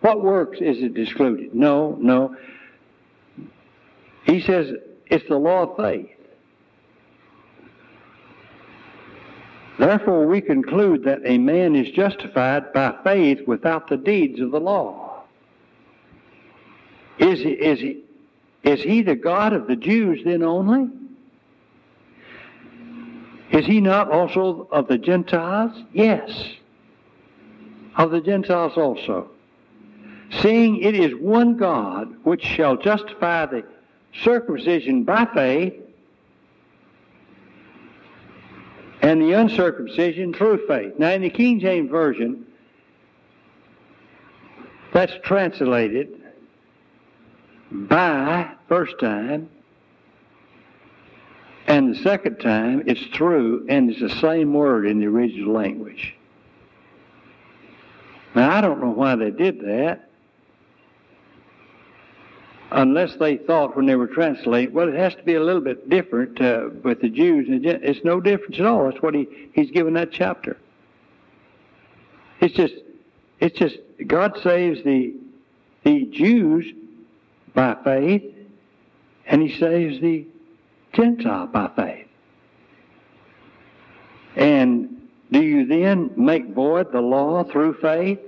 What 0.00 0.22
works 0.22 0.58
is 0.60 0.82
it 0.82 0.96
excluded? 0.98 1.54
No, 1.54 1.96
no. 2.00 2.36
He 4.24 4.40
says 4.40 4.72
it's 5.06 5.28
the 5.28 5.36
law 5.36 5.62
of 5.62 5.76
faith. 5.76 6.08
Therefore, 9.78 10.26
we 10.26 10.40
conclude 10.40 11.04
that 11.04 11.20
a 11.24 11.38
man 11.38 11.74
is 11.74 11.90
justified 11.90 12.72
by 12.72 12.94
faith 13.02 13.40
without 13.46 13.88
the 13.88 13.96
deeds 13.96 14.40
of 14.40 14.50
the 14.50 14.60
law. 14.60 15.24
Is 17.18 17.40
he, 17.40 17.50
is 17.50 17.80
he, 17.80 18.02
is 18.62 18.82
he 18.82 19.02
the 19.02 19.16
God 19.16 19.52
of 19.52 19.66
the 19.66 19.76
Jews 19.76 20.22
then 20.24 20.42
only? 20.42 20.88
Is 23.50 23.66
he 23.66 23.80
not 23.80 24.10
also 24.10 24.68
of 24.70 24.88
the 24.88 24.98
Gentiles? 24.98 25.72
Yes. 25.92 26.30
Of 27.96 28.10
the 28.10 28.20
Gentiles 28.20 28.74
also 28.76 29.30
seeing 30.40 30.78
it 30.78 30.94
is 30.94 31.14
one 31.14 31.56
God 31.56 32.14
which 32.24 32.42
shall 32.42 32.76
justify 32.76 33.46
the 33.46 33.64
circumcision 34.20 35.04
by 35.04 35.26
faith 35.34 35.74
and 39.00 39.20
the 39.20 39.32
uncircumcision 39.32 40.32
through 40.32 40.66
faith. 40.66 40.94
Now, 40.98 41.10
in 41.10 41.22
the 41.22 41.30
King 41.30 41.58
James 41.58 41.90
Version, 41.90 42.46
that's 44.92 45.12
translated 45.24 46.20
by 47.70 48.52
first 48.68 48.98
time, 49.00 49.48
and 51.66 51.94
the 51.94 51.98
second 52.02 52.36
time 52.36 52.82
it's 52.86 53.02
through, 53.16 53.66
and 53.68 53.90
it's 53.90 54.00
the 54.00 54.20
same 54.20 54.52
word 54.52 54.86
in 54.86 55.00
the 55.00 55.06
original 55.06 55.52
language. 55.52 56.14
Now, 58.34 58.56
I 58.56 58.60
don't 58.60 58.80
know 58.80 58.90
why 58.90 59.16
they 59.16 59.30
did 59.30 59.60
that 59.62 60.10
unless 62.72 63.16
they 63.16 63.36
thought 63.36 63.76
when 63.76 63.86
they 63.86 63.96
were 63.96 64.06
translating, 64.06 64.74
well, 64.74 64.88
it 64.88 64.94
has 64.94 65.14
to 65.14 65.22
be 65.22 65.34
a 65.34 65.42
little 65.42 65.60
bit 65.60 65.88
different 65.88 66.40
uh, 66.40 66.68
with 66.82 67.00
the 67.00 67.08
Jews. 67.08 67.46
It's 67.48 68.04
no 68.04 68.20
difference 68.20 68.58
at 68.58 68.66
all. 68.66 68.90
That's 68.90 69.02
what 69.02 69.14
he, 69.14 69.28
he's 69.54 69.70
given 69.70 69.94
that 69.94 70.10
chapter. 70.12 70.56
It's 72.40 72.54
just, 72.54 72.74
it's 73.40 73.58
just 73.58 73.76
God 74.06 74.38
saves 74.42 74.82
the 74.82 75.14
the 75.84 76.06
Jews 76.06 76.66
by 77.54 77.76
faith, 77.84 78.22
and 79.26 79.42
He 79.42 79.58
saves 79.58 80.00
the 80.00 80.26
Gentile 80.92 81.46
by 81.46 81.70
faith. 81.74 82.06
And 84.36 85.08
do 85.30 85.42
you 85.42 85.66
then 85.66 86.12
make 86.16 86.48
void 86.54 86.92
the 86.92 87.00
law 87.00 87.44
through 87.44 87.74
faith 87.74 88.20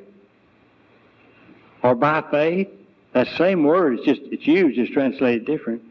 or 1.83 1.95
by 1.95 2.23
faith? 2.31 2.69
That 3.15 3.29
same 3.29 3.63
word 3.63 4.01
is 4.01 4.05
just, 4.05 4.21
it's 4.25 4.47
used, 4.47 4.79
it's 4.79 4.91
translated 4.91 5.47
different. 5.47 5.83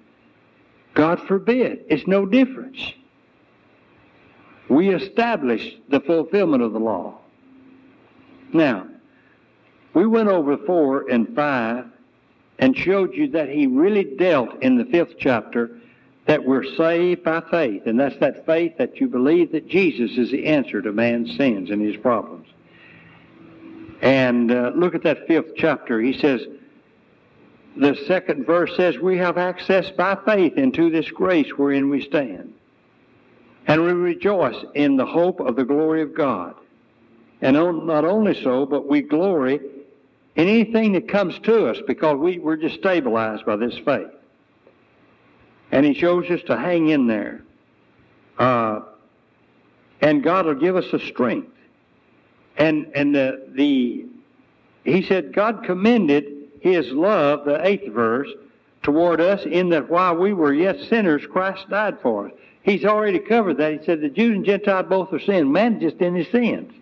God 0.94 1.26
forbid. 1.26 1.86
It's 1.88 2.06
no 2.06 2.26
difference. 2.26 2.94
We 4.70 4.94
establish 4.94 5.76
the 5.90 6.02
fulfillment 6.02 6.62
of 6.62 6.74
the 6.74 6.80
law. 6.80 7.18
Now, 8.52 8.88
we 9.94 10.06
went 10.06 10.30
over 10.30 10.58
four 10.58 11.10
and 11.10 11.34
five 11.34 11.86
and 12.60 12.78
showed 12.78 13.14
you 13.14 13.30
that 13.30 13.50
he 13.50 13.68
really 13.68 14.04
dealt 14.04 14.62
in 14.62 14.78
the 14.78 14.86
fifth 14.86 15.16
chapter 15.18 15.80
that 16.26 16.44
we're 16.44 16.64
saved 16.76 17.24
by 17.24 17.42
faith. 17.50 17.84
And 17.86 18.00
that's 18.00 18.18
that 18.18 18.46
faith 18.46 18.78
that 18.78 19.00
you 19.00 19.08
believe 19.08 19.52
that 19.54 19.68
Jesus 19.68 20.18
is 20.18 20.32
the 20.32 20.46
answer 20.46 20.82
to 20.82 20.92
man's 20.92 21.36
sins 21.38 21.70
and 21.70 21.82
his 21.82 21.98
problems. 21.98 22.48
And 24.02 24.52
uh, 24.52 24.72
look 24.76 24.94
at 24.94 25.04
that 25.04 25.28
fifth 25.28 25.54
chapter. 25.56 26.02
He 26.02 26.18
says, 26.18 26.42
the 27.76 27.96
second 28.08 28.46
verse 28.46 28.76
says, 28.78 29.00
We 29.00 29.18
have 29.18 29.38
access 29.38 29.90
by 29.90 30.18
faith 30.26 30.58
into 30.58 30.90
this 30.90 31.10
grace 31.10 31.50
wherein 31.58 31.90
we 31.90 32.02
stand. 32.02 32.54
And 33.66 33.84
we 33.84 33.94
rejoice 33.94 34.64
in 34.76 34.98
the 34.98 35.06
hope 35.06 35.40
of 35.40 35.56
the 35.56 35.64
glory 35.64 36.02
of 36.02 36.14
God. 36.14 36.56
And 37.42 37.56
not 37.56 38.06
only 38.06 38.42
so, 38.42 38.66
but 38.66 38.88
we 38.88 39.02
glory 39.02 39.60
in 40.36 40.48
anything 40.48 40.94
that 40.94 41.08
comes 41.08 41.38
to 41.40 41.68
us 41.68 41.78
because 41.88 42.18
we, 42.18 42.40
we're 42.40 42.58
just 42.58 42.76
stabilized 42.76 43.46
by 43.46 43.56
this 43.56 43.78
faith. 43.80 44.08
And 45.72 45.86
He 45.86 45.94
shows 45.94 46.30
us 46.30 46.42
to 46.48 46.58
hang 46.58 46.90
in 46.90 47.08
there. 47.08 47.42
Uh, 48.38 48.82
and 50.02 50.22
God 50.22 50.46
will 50.46 50.56
give 50.56 50.76
us 50.76 50.86
the 50.92 51.00
strength. 51.00 51.50
And, 52.58 52.92
and 52.94 53.16
the, 53.16 53.48
the, 53.50 54.06
He 54.84 55.02
said, 55.02 55.34
God 55.34 55.64
commended 55.64 56.43
his 56.64 56.90
love, 56.92 57.44
the 57.44 57.66
eighth 57.68 57.92
verse, 57.92 58.30
toward 58.84 59.20
us 59.20 59.44
in 59.46 59.68
that 59.70 59.90
while 59.90 60.16
we 60.16 60.32
were 60.32 60.54
yet 60.54 60.80
sinners, 60.88 61.22
Christ 61.30 61.70
died 61.70 62.00
for 62.02 62.28
us. 62.28 62.34
He's 62.62 62.86
already 62.86 63.20
covered 63.20 63.58
that. 63.58 63.74
He 63.74 63.86
said 63.86 64.00
the 64.00 64.08
Jews 64.08 64.38
and 64.38 64.46
Gentiles 64.46 64.86
both 64.88 65.12
are 65.12 65.20
sin. 65.20 65.52
Man 65.52 65.82
just 65.82 65.98
in 65.98 66.16
his 66.16 66.30
sins. 66.30 66.74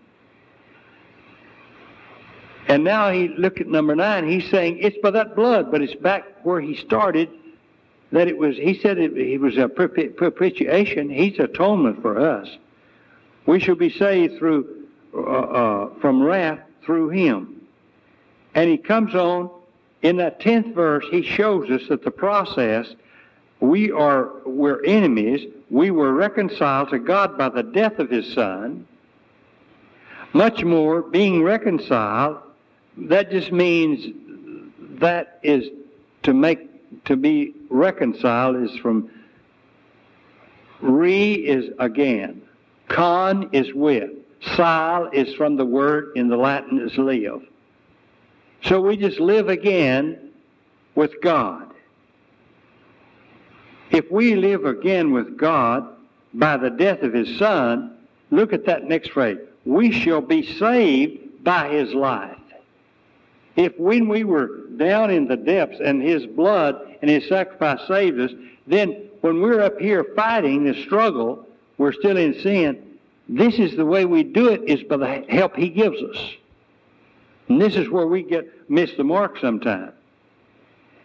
And 2.67 2.83
now 2.83 3.09
he 3.09 3.29
look 3.29 3.59
at 3.59 3.67
number 3.67 3.95
nine. 3.95 4.29
He's 4.29 4.47
saying 4.51 4.77
it's 4.79 4.97
by 5.01 5.09
that 5.11 5.35
blood, 5.35 5.71
but 5.71 5.81
it's 5.81 5.95
back 5.95 6.25
where 6.43 6.61
he 6.61 6.75
started. 6.75 7.29
That 8.11 8.27
it 8.27 8.37
was. 8.37 8.57
He 8.57 8.77
said 8.77 8.99
it, 8.99 9.17
it 9.17 9.39
was 9.39 9.57
a 9.57 9.67
propitiation. 9.67 11.09
He's 11.09 11.39
atonement 11.39 12.03
for 12.03 12.19
us. 12.19 12.47
We 13.47 13.59
shall 13.59 13.75
be 13.75 13.89
saved 13.89 14.37
through 14.37 14.85
uh, 15.15 15.21
uh, 15.21 15.89
from 16.01 16.21
wrath 16.21 16.59
through 16.85 17.09
him. 17.09 17.61
And 18.53 18.69
he 18.69 18.77
comes 18.77 19.15
on 19.15 19.49
in 20.01 20.17
that 20.17 20.39
10th 20.39 20.73
verse, 20.73 21.05
he 21.11 21.21
shows 21.21 21.69
us 21.69 21.87
that 21.89 22.03
the 22.03 22.11
process, 22.11 22.95
we 23.59 23.91
are, 23.91 24.31
we're 24.45 24.83
enemies. 24.83 25.47
We 25.69 25.91
were 25.91 26.13
reconciled 26.13 26.89
to 26.89 26.99
God 26.99 27.37
by 27.37 27.49
the 27.49 27.63
death 27.63 27.99
of 27.99 28.09
his 28.09 28.31
son. 28.33 28.87
Much 30.33 30.63
more, 30.63 31.01
being 31.01 31.43
reconciled, 31.43 32.37
that 32.97 33.31
just 33.31 33.51
means 33.51 34.15
that 34.99 35.39
is 35.43 35.69
to 36.23 36.33
make, 36.33 37.03
to 37.05 37.15
be 37.15 37.53
reconciled 37.69 38.55
is 38.55 38.75
from, 38.77 39.09
re 40.79 41.33
is 41.33 41.71
again. 41.79 42.41
Con 42.87 43.49
is 43.51 43.73
with. 43.73 44.09
Sil 44.41 45.07
is 45.13 45.33
from 45.35 45.55
the 45.55 45.65
word 45.65 46.11
in 46.15 46.27
the 46.27 46.37
Latin 46.37 46.79
is 46.79 46.97
live. 46.97 47.43
So 48.63 48.79
we 48.79 48.97
just 48.97 49.19
live 49.19 49.49
again 49.49 50.31
with 50.95 51.21
God. 51.21 51.67
If 53.89 54.09
we 54.11 54.35
live 54.35 54.65
again 54.65 55.11
with 55.11 55.37
God 55.37 55.87
by 56.33 56.57
the 56.57 56.69
death 56.69 57.01
of 57.01 57.13
His 57.13 57.37
Son, 57.37 57.97
look 58.29 58.53
at 58.53 58.65
that 58.65 58.85
next 58.85 59.11
phrase. 59.11 59.39
We 59.65 59.91
shall 59.91 60.21
be 60.21 60.45
saved 60.57 61.43
by 61.43 61.69
His 61.69 61.93
life. 61.93 62.37
If 63.55 63.77
when 63.77 64.07
we 64.07 64.23
were 64.23 64.67
down 64.77 65.09
in 65.09 65.27
the 65.27 65.35
depths 65.35 65.79
and 65.83 66.01
His 66.01 66.25
blood 66.25 66.95
and 67.01 67.09
His 67.09 67.27
sacrifice 67.27 67.85
saved 67.87 68.19
us, 68.19 68.31
then 68.67 69.09
when 69.21 69.41
we're 69.41 69.61
up 69.61 69.79
here 69.79 70.05
fighting 70.15 70.63
the 70.63 70.81
struggle, 70.83 71.45
we're 71.77 71.91
still 71.91 72.17
in 72.17 72.39
sin. 72.39 72.97
This 73.27 73.59
is 73.59 73.75
the 73.75 73.85
way 73.85 74.05
we 74.05 74.23
do 74.23 74.49
it 74.49 74.63
is 74.67 74.83
by 74.83 74.97
the 74.97 75.25
help 75.29 75.55
He 75.55 75.69
gives 75.69 76.01
us. 76.01 76.35
And 77.51 77.61
this 77.61 77.75
is 77.75 77.89
where 77.89 78.07
we 78.07 78.23
get 78.23 78.69
miss 78.69 78.93
the 78.95 79.03
mark 79.03 79.37
sometimes. 79.37 79.91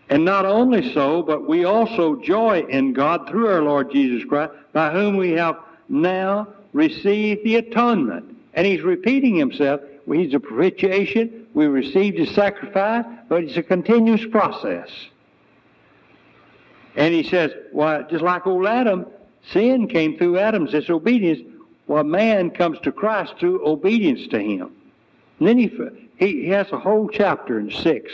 And 0.08 0.24
not 0.24 0.46
only 0.46 0.92
so, 0.94 1.20
but 1.20 1.48
we 1.48 1.64
also 1.64 2.14
joy 2.22 2.64
in 2.68 2.92
God 2.92 3.28
through 3.28 3.48
our 3.48 3.62
Lord 3.62 3.90
Jesus 3.90 4.24
Christ, 4.24 4.52
by 4.72 4.92
whom 4.92 5.16
we 5.16 5.32
have 5.32 5.58
now 5.88 6.46
received 6.72 7.42
the 7.42 7.56
atonement. 7.56 8.36
And 8.54 8.64
he's 8.64 8.82
repeating 8.82 9.34
himself. 9.34 9.80
He's 10.06 10.34
a 10.34 10.38
propitiation. 10.38 11.48
We 11.52 11.66
received 11.66 12.16
his 12.16 12.30
sacrifice, 12.30 13.04
but 13.28 13.42
it's 13.42 13.56
a 13.56 13.62
continuous 13.64 14.24
process. 14.26 14.88
And 16.94 17.12
he 17.12 17.24
says, 17.24 17.50
well, 17.72 18.06
just 18.08 18.22
like 18.22 18.46
old 18.46 18.66
Adam, 18.66 19.04
sin 19.50 19.88
came 19.88 20.16
through 20.16 20.38
Adam's 20.38 20.70
disobedience. 20.70 21.40
Well, 21.88 22.04
man 22.04 22.50
comes 22.50 22.78
to 22.84 22.92
Christ 22.92 23.34
through 23.40 23.66
obedience 23.66 24.28
to 24.28 24.38
him. 24.38 24.70
And 25.40 25.48
then 25.48 25.58
he, 25.58 25.70
he, 26.16 26.48
has 26.48 26.70
a 26.72 26.78
whole 26.78 27.08
chapter 27.08 27.58
in 27.58 27.70
6 27.70 28.12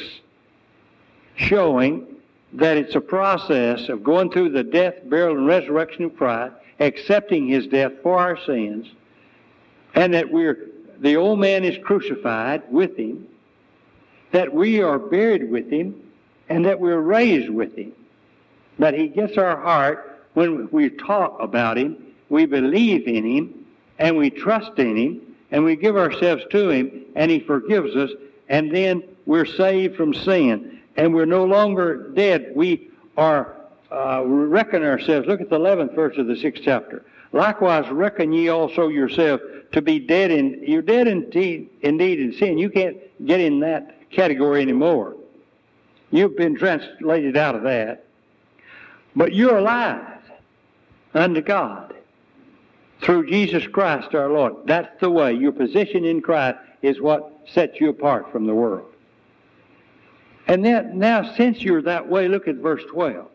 showing 1.37 2.07
that 2.53 2.77
it's 2.77 2.95
a 2.95 3.01
process 3.01 3.89
of 3.89 4.05
going 4.05 4.31
through 4.31 4.51
the 4.51 4.63
death, 4.63 4.95
burial, 5.05 5.37
and 5.37 5.47
resurrection 5.47 6.05
of 6.05 6.17
Christ, 6.17 6.55
accepting 6.81 7.47
his 7.47 7.67
death 7.67 7.93
for 8.03 8.19
our 8.19 8.37
sins, 8.37 8.89
and 9.95 10.13
that 10.15 10.31
we're 10.31 10.69
the 11.01 11.17
old 11.17 11.41
man 11.41 11.65
is 11.65 11.77
crucified 11.83 12.63
with 12.71 12.97
him, 12.97 13.27
that 14.31 14.55
we 14.55 14.81
are 14.81 14.99
buried 14.99 15.51
with 15.51 15.69
him, 15.69 16.01
and 16.49 16.65
that 16.65 16.79
we're 16.79 17.01
raised 17.01 17.51
with 17.51 17.77
him. 17.77 17.93
That 18.79 18.95
he 18.95 19.09
gets 19.09 19.37
our 19.37 19.57
heart 19.61 20.25
when 20.35 20.69
we 20.71 20.91
talk 20.91 21.37
about 21.41 21.77
him, 21.77 21.97
we 22.29 22.47
believe 22.47 23.09
in 23.09 23.25
him, 23.25 23.67
and 23.99 24.17
we 24.17 24.31
trust 24.31 24.79
in 24.79 24.97
him, 24.97 25.32
and 25.53 25.65
we 25.65 25.77
give 25.77 25.97
ourselves 25.97 26.43
to 26.51 26.71
him, 26.71 27.05
and 27.15 27.31
he 27.31 27.39
forgives 27.39 27.95
us, 27.95 28.11
and 28.49 28.75
then 28.75 29.05
we're 29.27 29.47
saved 29.47 29.97
from 29.97 30.13
sin, 30.13 30.81
and 30.97 31.15
we're 31.15 31.27
no 31.27 31.45
longer 31.45 32.09
dead. 32.09 32.53
We 32.57 32.91
are 33.17 33.55
uh, 33.93 34.25
reckon 34.25 34.83
ourselves. 34.83 35.29
Look 35.29 35.43
at 35.43 35.51
the 35.51 35.59
11th 35.59 35.95
verse 35.95 36.17
of 36.17 36.27
the 36.27 36.35
6th 36.35 36.63
chapter. 36.65 37.05
Likewise, 37.33 37.89
reckon 37.91 38.33
ye 38.33 38.49
also 38.49 38.89
yourself 38.89 39.41
to 39.73 39.83
be 39.83 39.99
dead 39.99 40.31
in, 40.31 40.63
you're 40.67 40.83
dead 40.83 41.07
indeed, 41.07 41.69
indeed 41.83 42.19
in 42.19 42.33
sin. 42.33 42.59
You 42.59 42.71
can't 42.71 42.97
get 43.27 43.41
in 43.41 43.61
that 43.61 44.11
category 44.11 44.63
anymore. 44.63 45.17
You've 46.11 46.37
been 46.37 46.57
translated 46.57 47.37
out 47.37 47.55
of 47.55 47.63
that. 47.63 48.07
But 49.15 49.35
you're 49.35 49.59
alive 49.59 50.19
unto 51.15 51.43
God 51.43 51.92
through 53.03 53.29
Jesus 53.29 53.67
Christ 53.67 54.15
our 54.15 54.29
Lord. 54.29 54.55
That's 54.67 55.01
the 55.01 55.11
way. 55.11 55.33
Your 55.33 55.53
position 55.53 56.05
in 56.05 56.21
Christ 56.21 56.59
is 56.83 57.01
what 57.01 57.33
sets 57.53 57.81
you 57.81 57.91
apart 57.91 58.31
from 58.31 58.47
the 58.47 58.55
world. 58.55 58.89
And 60.47 60.65
then, 60.65 60.99
now, 60.99 61.35
since 61.35 61.63
you're 61.63 61.83
that 61.83 62.09
way, 62.09 62.29
look 62.29 62.49
at 62.49 62.57
verse 62.57 62.83
12. 62.91 63.27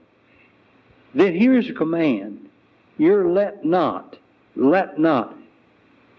Then 1.14 1.36
here's 1.36 1.70
a 1.70 1.74
command. 1.74 2.50
You're 2.98 3.30
let 3.30 3.64
not, 3.64 4.18
let 4.56 5.00
not. 5.00 5.36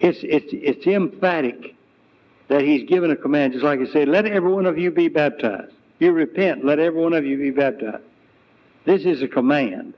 It's, 0.01 0.21
it's, 0.23 0.49
it's 0.53 0.87
emphatic 0.87 1.75
that 2.49 2.63
he's 2.63 2.89
given 2.89 3.11
a 3.11 3.17
command, 3.17 3.53
just 3.53 3.65
like 3.65 3.81
he 3.81 3.87
said, 3.87 4.09
let 4.09 4.27
every 4.27 4.51
one 4.51 4.65
of 4.67 4.79
you 4.79 4.91
be 4.91 5.09
baptized. 5.09 5.73
You 5.99 6.13
repent, 6.13 6.65
let 6.65 6.79
every 6.79 7.01
one 7.01 7.13
of 7.13 7.27
you 7.27 7.37
be 7.37 7.51
baptized. 7.51 8.05
This 8.85 9.05
is 9.05 9.23
a 9.23 9.29
command. 9.29 9.95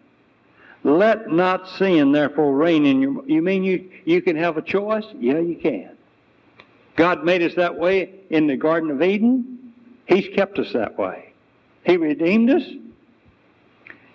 Let 0.83 1.31
not 1.31 1.69
sin 1.69 2.13
therefore 2.13 2.55
reign 2.55 2.87
in 2.87 3.03
you. 3.03 3.25
You 3.27 3.43
mean 3.43 3.65
you, 3.65 3.91
you 4.05 4.23
can 4.23 4.37
have 4.37 4.57
a 4.57 4.63
choice? 4.63 5.05
Yeah, 5.19 5.39
you 5.39 5.57
can. 5.57 5.91
God 6.97 7.25
made 7.25 7.43
us 7.43 7.55
that 7.57 7.79
way 7.79 8.11
in 8.31 8.47
the 8.47 8.57
Garden 8.57 8.91
of 8.91 9.03
Eden. 9.03 9.73
He's 10.07 10.29
kept 10.35 10.59
us 10.59 10.73
that 10.73 10.99
way. 10.99 11.33
He 11.85 11.97
redeemed 11.97 12.51
us. 12.51 12.63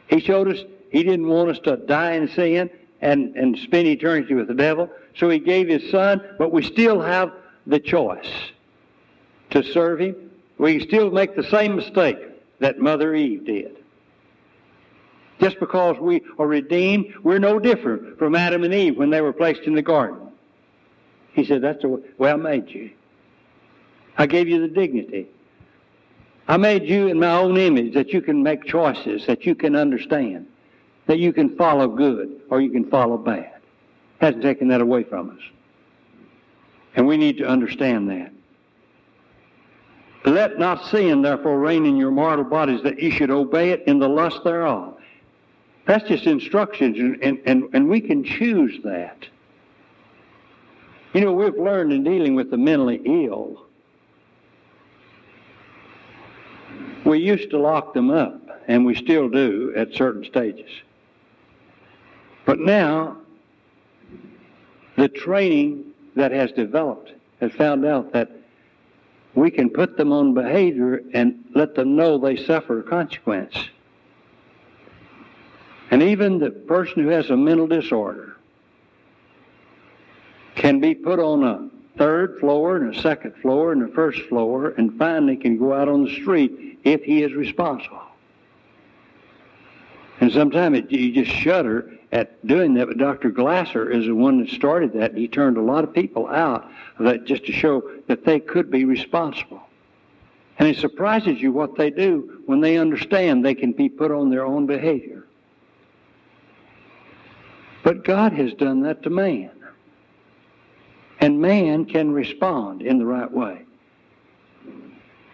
He 0.08 0.20
showed 0.20 0.48
us 0.50 0.60
He 0.92 1.04
didn't 1.04 1.28
want 1.28 1.50
us 1.50 1.60
to 1.60 1.78
die 1.78 2.14
in 2.14 2.28
sin 2.30 2.70
and, 3.02 3.36
and 3.36 3.58
spend 3.60 3.88
eternity 3.88 4.34
with 4.34 4.48
the 4.48 4.54
devil. 4.54 4.90
So 5.16 5.30
He 5.30 5.40
gave 5.40 5.68
His 5.68 5.90
Son, 5.92 6.22
but 6.38 6.52
we 6.52 6.64
still 6.64 7.02
have 7.02 7.32
the 7.68 7.80
choice 7.80 8.30
to 9.52 9.64
serve 9.64 10.00
Him. 10.00 10.32
We 10.58 10.80
still 10.80 11.12
make 11.12 11.36
the 11.36 11.44
same 11.44 11.76
mistake 11.76 12.18
that 12.60 12.80
Mother 12.80 13.16
Eve 13.16 13.46
did. 13.46 13.78
Just 15.40 15.60
because 15.60 15.98
we 16.00 16.22
are 16.40 16.48
redeemed, 16.48 17.14
we're 17.24 17.40
no 17.40 17.60
different 17.60 18.18
from 18.18 18.36
Adam 18.36 18.64
and 18.64 18.74
Eve 18.74 18.98
when 18.98 19.10
they 19.10 19.22
were 19.22 19.34
placed 19.34 19.62
in 19.62 19.76
the 19.76 19.82
garden. 19.82 20.30
He 21.34 21.44
said, 21.44 21.62
That's 21.62 21.82
the 21.82 22.02
way 22.18 22.32
I 22.32 22.36
made 22.36 22.70
you. 22.70 22.92
I 24.18 24.26
gave 24.26 24.48
you 24.48 24.62
the 24.62 24.70
dignity. 24.70 25.28
I 26.48 26.58
made 26.58 26.84
you 26.84 27.08
in 27.08 27.20
my 27.20 27.32
own 27.32 27.58
image 27.58 27.94
that 27.96 28.14
you 28.14 28.22
can 28.22 28.44
make 28.44 28.66
choices, 28.66 29.26
that 29.26 29.46
you 29.46 29.56
can 29.56 29.76
understand, 29.76 30.48
that 31.08 31.20
you 31.20 31.34
can 31.34 31.56
follow 31.58 31.88
good 31.88 32.42
or 32.50 32.62
you 32.62 32.70
can 32.70 32.90
follow 32.90 33.18
bad. 33.18 33.52
Hasn't 34.22 34.44
taken 34.44 34.70
that 34.70 34.80
away 34.80 35.04
from 35.04 35.32
us. 35.32 35.42
And 36.96 37.08
we 37.08 37.18
need 37.18 37.38
to 37.40 37.48
understand 37.48 38.10
that. 38.10 38.32
Let 40.24 40.58
not 40.58 40.86
sin 40.86 41.22
therefore 41.22 41.60
reign 41.60 41.86
in 41.86 41.98
your 41.98 42.12
mortal 42.12 42.46
bodies 42.46 42.82
that 42.84 43.00
you 43.00 43.12
should 43.12 43.30
obey 43.30 43.72
it 43.72 43.84
in 43.86 44.00
the 44.00 44.10
lust 44.10 44.44
thereof. 44.44 44.98
That's 45.86 46.08
just 46.08 46.26
instructions, 46.26 46.98
and, 47.22 47.40
and, 47.46 47.70
and 47.74 47.88
we 47.88 48.02
can 48.02 48.24
choose 48.24 48.82
that. 48.84 49.28
You 51.14 51.22
know, 51.22 51.32
we've 51.32 51.58
learned 51.58 51.94
in 51.94 52.04
dealing 52.04 52.36
with 52.36 52.50
the 52.50 52.58
mentally 52.58 53.02
ill, 53.06 53.66
we 57.06 57.20
used 57.20 57.52
to 57.52 57.60
lock 57.60 57.94
them 57.94 58.10
up, 58.10 58.42
and 58.68 58.86
we 58.86 58.96
still 58.96 59.30
do 59.30 59.72
at 59.76 59.94
certain 59.94 60.26
stages. 60.26 60.70
But 62.46 62.60
now, 62.60 63.18
the 64.98 65.08
training 65.08 65.86
that 66.16 66.32
has 66.32 66.52
developed 66.52 67.14
has 67.40 67.52
found 67.54 67.86
out 67.86 68.12
that 68.14 68.32
we 69.36 69.52
can 69.52 69.70
put 69.70 69.98
them 69.98 70.12
on 70.12 70.34
behavior 70.34 71.02
and 71.14 71.44
let 71.54 71.76
them 71.76 71.96
know 71.96 72.18
they 72.18 72.38
suffer 72.38 72.80
a 72.80 72.84
consequence. 72.84 73.56
And 75.92 76.02
even 76.02 76.40
the 76.40 76.52
person 76.52 77.04
who 77.04 77.10
has 77.10 77.30
a 77.30 77.38
mental 77.38 77.68
disorder 77.68 78.36
can 80.56 80.80
be 80.80 80.96
put 80.96 81.20
on 81.20 81.44
a 81.44 81.70
third 81.98 82.40
floor 82.40 82.78
and 82.78 82.96
a 82.96 83.02
second 83.02 83.36
floor 83.42 83.72
and 83.72 83.84
a 83.84 83.94
first 83.94 84.22
floor 84.24 84.70
and 84.78 84.98
finally 84.98 85.38
can 85.38 85.58
go 85.58 85.74
out 85.74 85.88
on 85.88 86.06
the 86.06 86.12
street 86.12 86.80
if 86.84 87.04
he 87.04 87.24
is 87.24 87.34
responsible. 87.34 88.02
And 90.22 90.32
sometimes 90.32 90.82
you 90.90 91.12
just 91.12 91.32
shudder 91.32 91.92
at 92.12 92.46
doing 92.48 92.74
that, 92.76 92.88
but 92.88 92.98
Dr. 92.98 93.30
Glasser 93.30 93.90
is 93.90 94.06
the 94.06 94.16
one 94.16 94.40
that 94.40 94.50
started 94.50 94.94
that. 94.94 95.16
He 95.16 95.28
turned 95.28 95.58
a 95.58 95.62
lot 95.62 95.84
of 95.84 95.94
people 95.94 96.28
out 96.28 96.70
of 96.98 97.06
that 97.06 97.26
just 97.26 97.46
to 97.46 97.52
show 97.52 97.84
that 98.08 98.24
they 98.24 98.40
could 98.40 98.72
be 98.72 98.86
responsible. 98.86 99.62
And 100.58 100.70
it 100.70 100.78
surprises 100.78 101.42
you 101.42 101.52
what 101.52 101.76
they 101.76 101.90
do 101.90 102.42
when 102.46 102.62
they 102.62 102.78
understand 102.78 103.44
they 103.44 103.56
can 103.56 103.74
be 103.74 103.90
put 103.90 104.12
on 104.12 104.30
their 104.30 104.46
own 104.46 104.66
behavior. 104.66 105.25
But 107.86 108.04
God 108.04 108.34
has 108.34 108.52
done 108.56 108.82
that 108.82 109.04
to 109.04 109.12
man. 109.12 109.52
And 111.20 111.40
man 111.40 111.86
can 111.86 112.12
respond 112.12 112.82
in 112.82 112.98
the 112.98 113.06
right 113.06 113.32
way. 113.32 113.62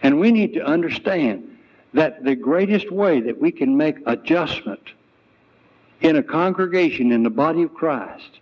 And 0.04 0.20
we 0.20 0.34
need 0.34 0.54
to 0.56 0.66
understand 0.66 1.58
that 1.94 2.26
the 2.26 2.36
greatest 2.36 2.92
way 2.92 3.22
that 3.22 3.40
we 3.40 3.54
can 3.54 3.78
make 3.78 3.96
adjustment 4.06 4.82
in 6.02 6.18
a 6.18 6.24
congregation 6.24 7.14
in 7.14 7.24
the 7.24 7.30
body 7.30 7.64
of 7.64 7.74
Christ, 7.74 8.42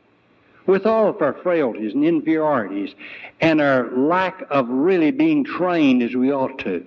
with 0.65 0.88
all 0.88 1.08
of 1.08 1.22
our 1.22 1.34
frailties 1.34 1.93
and 1.93 2.04
inferiorities 2.04 2.95
and 3.41 3.62
our 3.62 3.95
lack 3.95 4.43
of 4.50 4.67
really 4.69 5.12
being 5.12 5.43
trained 5.43 6.02
as 6.02 6.15
we 6.15 6.34
ought 6.34 6.58
to, 6.60 6.84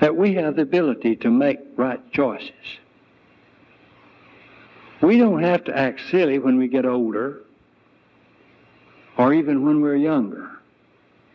that 0.00 0.14
we 0.14 0.34
have 0.34 0.56
the 0.56 0.62
ability 0.62 1.16
to 1.16 1.30
make 1.30 1.58
right 1.76 2.12
choices. 2.12 2.52
We 5.00 5.18
don't 5.18 5.42
have 5.42 5.64
to 5.64 5.76
act 5.76 6.00
silly 6.10 6.38
when 6.38 6.56
we 6.56 6.68
get 6.68 6.86
older 6.86 7.42
or 9.16 9.32
even 9.32 9.64
when 9.64 9.80
we're 9.80 9.96
younger. 9.96 10.50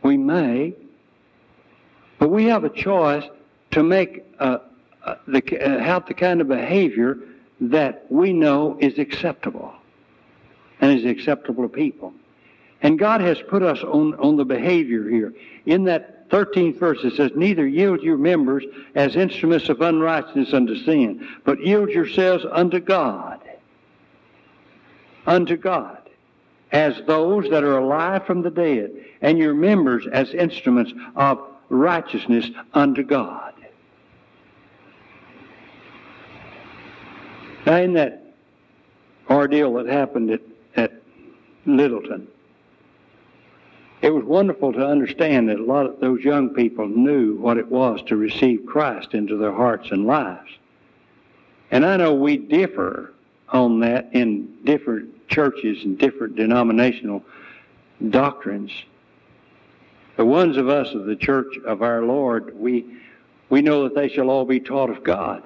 We 0.04 0.18
may, 0.18 0.74
but 2.18 2.30
we 2.30 2.46
have 2.46 2.64
a 2.64 2.70
choice 2.70 3.24
to 3.72 3.84
make 3.84 4.26
uh, 4.40 4.60
uh, 5.04 5.16
the, 5.28 5.60
uh, 5.60 5.84
have 5.84 6.06
the 6.08 6.14
kind 6.14 6.42
of 6.42 6.48
behavior 6.48 7.18
that 7.60 8.06
we 8.10 8.34
know 8.34 8.78
is 8.80 8.98
acceptable 8.98 9.74
and 10.80 10.98
is 10.98 11.06
acceptable 11.06 11.64
to 11.64 11.70
people. 11.70 12.14
And 12.82 12.98
God 12.98 13.22
has 13.22 13.40
put 13.48 13.62
us 13.62 13.84
on, 13.84 14.16
on 14.16 14.38
the 14.38 14.46
behavior 14.46 15.08
here. 15.08 15.34
In 15.68 15.84
that 15.84 16.28
13th 16.30 16.80
verse 16.80 17.00
it 17.04 17.16
says, 17.16 17.32
Neither 17.36 17.68
yield 17.68 18.02
your 18.02 18.18
members 18.18 18.64
as 18.96 19.16
instruments 19.16 19.70
of 19.70 19.82
unrighteousness 19.82 20.54
unto 20.54 20.76
sin, 20.76 21.28
but 21.44 21.64
yield 21.64 21.90
yourselves 21.90 22.44
unto 22.52 22.80
God 22.80 23.40
unto 25.32 25.56
God 25.56 25.98
as 26.72 27.02
those 27.06 27.50
that 27.50 27.64
are 27.64 27.78
alive 27.78 28.26
from 28.26 28.42
the 28.42 28.50
dead, 28.50 28.92
and 29.22 29.38
your 29.38 29.54
members 29.54 30.08
as 30.12 30.34
instruments 30.34 30.94
of 31.16 31.40
righteousness 31.70 32.50
unto 32.74 33.04
God. 33.04 33.54
Now, 37.66 37.76
in 37.78 37.94
that 37.94 38.34
ordeal 39.30 39.74
that 39.74 39.88
happened 39.88 40.32
at, 40.32 40.42
at 40.76 40.94
Littleton, 41.66 42.28
it 44.02 44.10
was 44.10 44.24
wonderful 44.24 44.74
to 44.74 44.86
understand 44.86 45.50
that 45.50 45.60
a 45.60 45.64
lot 45.64 45.86
of 45.86 46.00
those 46.00 46.24
young 46.24 46.50
people 46.50 46.88
knew 46.88 47.36
what 47.36 47.58
it 47.58 47.68
was 47.68 48.02
to 48.08 48.16
receive 48.16 48.66
Christ 48.66 49.14
into 49.14 49.38
their 49.38 49.54
hearts 49.54 49.92
and 49.92 50.08
lives. 50.08 50.50
And 51.70 51.86
I 51.86 51.98
know 51.98 52.14
we 52.14 52.38
differ 52.38 53.14
on 53.50 53.82
that 53.82 54.10
in 54.14 54.48
different 54.64 55.21
churches 55.32 55.84
and 55.84 55.98
different 55.98 56.36
denominational 56.36 57.24
doctrines. 58.10 58.72
The 60.18 60.26
ones 60.26 60.58
of 60.58 60.70
us 60.70 60.94
of 60.94 61.06
the 61.06 61.16
church 61.16 61.58
of 61.66 61.82
our 61.82 62.04
Lord, 62.04 62.56
we, 62.56 62.86
we 63.50 63.62
know 63.62 63.84
that 63.84 63.96
they 63.96 64.10
shall 64.10 64.30
all 64.30 64.46
be 64.46 64.60
taught 64.60 64.90
of 64.90 65.04
God. 65.04 65.44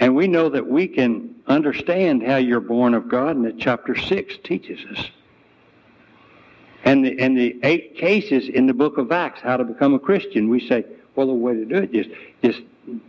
And 0.00 0.16
we 0.16 0.26
know 0.26 0.48
that 0.48 0.66
we 0.66 0.88
can 0.88 1.36
understand 1.46 2.24
how 2.24 2.38
you're 2.38 2.60
born 2.60 2.94
of 2.94 3.08
God, 3.08 3.36
and 3.36 3.44
that 3.44 3.58
chapter 3.58 3.94
6 3.94 4.38
teaches 4.42 4.80
us. 4.90 5.06
And 6.84 7.04
the, 7.04 7.20
and 7.20 7.36
the 7.36 7.60
eight 7.62 7.96
cases 7.96 8.48
in 8.48 8.66
the 8.66 8.74
book 8.74 8.98
of 8.98 9.12
Acts, 9.12 9.40
how 9.40 9.56
to 9.56 9.62
become 9.62 9.94
a 9.94 10.00
Christian, 10.00 10.48
we 10.48 10.66
say, 10.66 10.84
well, 11.14 11.28
the 11.28 11.32
way 11.34 11.54
to 11.54 11.64
do 11.64 11.76
it, 11.76 11.92
just, 11.92 12.10
just, 12.42 12.62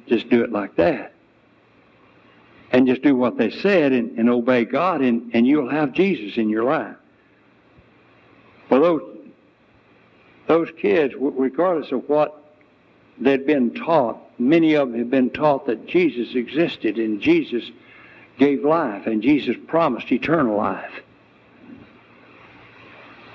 just 0.05 0.29
do 0.29 0.43
it 0.43 0.51
like 0.51 0.75
that. 0.75 1.12
And 2.73 2.87
just 2.87 3.03
do 3.03 3.15
what 3.15 3.37
they 3.37 3.51
said 3.51 3.91
and, 3.91 4.17
and 4.17 4.29
obey 4.29 4.65
God, 4.65 5.01
and, 5.01 5.29
and 5.35 5.45
you'll 5.45 5.69
have 5.69 5.93
Jesus 5.93 6.37
in 6.37 6.49
your 6.49 6.63
life. 6.63 6.95
Well, 8.69 8.81
those, 8.81 9.01
those 10.47 10.69
kids, 10.81 11.13
regardless 11.15 11.91
of 11.91 12.09
what 12.09 12.35
they'd 13.19 13.45
been 13.45 13.75
taught, 13.75 14.17
many 14.39 14.73
of 14.73 14.89
them 14.89 14.97
had 14.97 15.11
been 15.11 15.29
taught 15.29 15.67
that 15.67 15.85
Jesus 15.85 16.33
existed 16.33 16.97
and 16.97 17.21
Jesus 17.21 17.63
gave 18.39 18.65
life 18.65 19.05
and 19.05 19.21
Jesus 19.21 19.55
promised 19.67 20.11
eternal 20.11 20.57
life. 20.57 21.03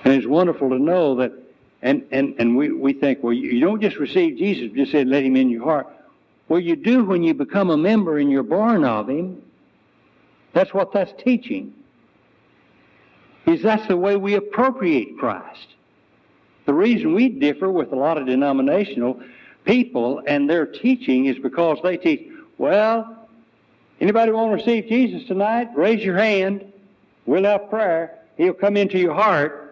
And 0.02 0.14
it's 0.14 0.26
wonderful 0.26 0.70
to 0.70 0.78
know 0.80 1.14
that, 1.14 1.32
and, 1.80 2.04
and, 2.10 2.34
and 2.40 2.56
we, 2.56 2.72
we 2.72 2.92
think, 2.92 3.22
well, 3.22 3.32
you, 3.32 3.60
don't 3.60 3.80
just 3.80 3.98
receive 3.98 4.36
Jesus, 4.36 4.64
you 4.64 4.76
just 4.76 4.90
say, 4.90 5.04
let 5.04 5.22
him 5.22 5.36
in 5.36 5.48
your 5.48 5.62
heart. 5.62 5.86
Well, 6.48 6.60
you 6.60 6.76
do 6.76 7.04
when 7.04 7.22
you 7.22 7.34
become 7.34 7.70
a 7.70 7.76
member 7.76 8.18
and 8.18 8.30
you're 8.30 8.42
born 8.42 8.84
of 8.84 9.08
him. 9.08 9.42
That's 10.54 10.72
what 10.72 10.92
that's 10.92 11.12
teaching. 11.22 11.74
Is 13.46 13.62
that's 13.62 13.86
the 13.88 13.96
way 13.96 14.16
we 14.16 14.34
appropriate 14.34 15.18
Christ. 15.18 15.68
The 16.66 16.74
reason 16.74 17.14
we 17.14 17.28
differ 17.28 17.70
with 17.70 17.92
a 17.92 17.96
lot 17.96 18.18
of 18.18 18.26
denominational 18.26 19.22
people 19.64 20.22
and 20.26 20.48
their 20.48 20.66
teaching 20.66 21.26
is 21.26 21.38
because 21.38 21.78
they 21.82 21.96
teach, 21.96 22.30
well, 22.56 23.28
anybody 24.00 24.32
want 24.32 24.50
to 24.50 24.54
receive 24.56 24.88
Jesus 24.88 25.26
tonight? 25.26 25.68
Raise 25.74 26.04
your 26.04 26.18
hand. 26.18 26.72
We'll 27.26 27.44
have 27.44 27.70
prayer. 27.70 28.18
He'll 28.36 28.54
come 28.54 28.76
into 28.76 28.98
your 28.98 29.14
heart. 29.14 29.67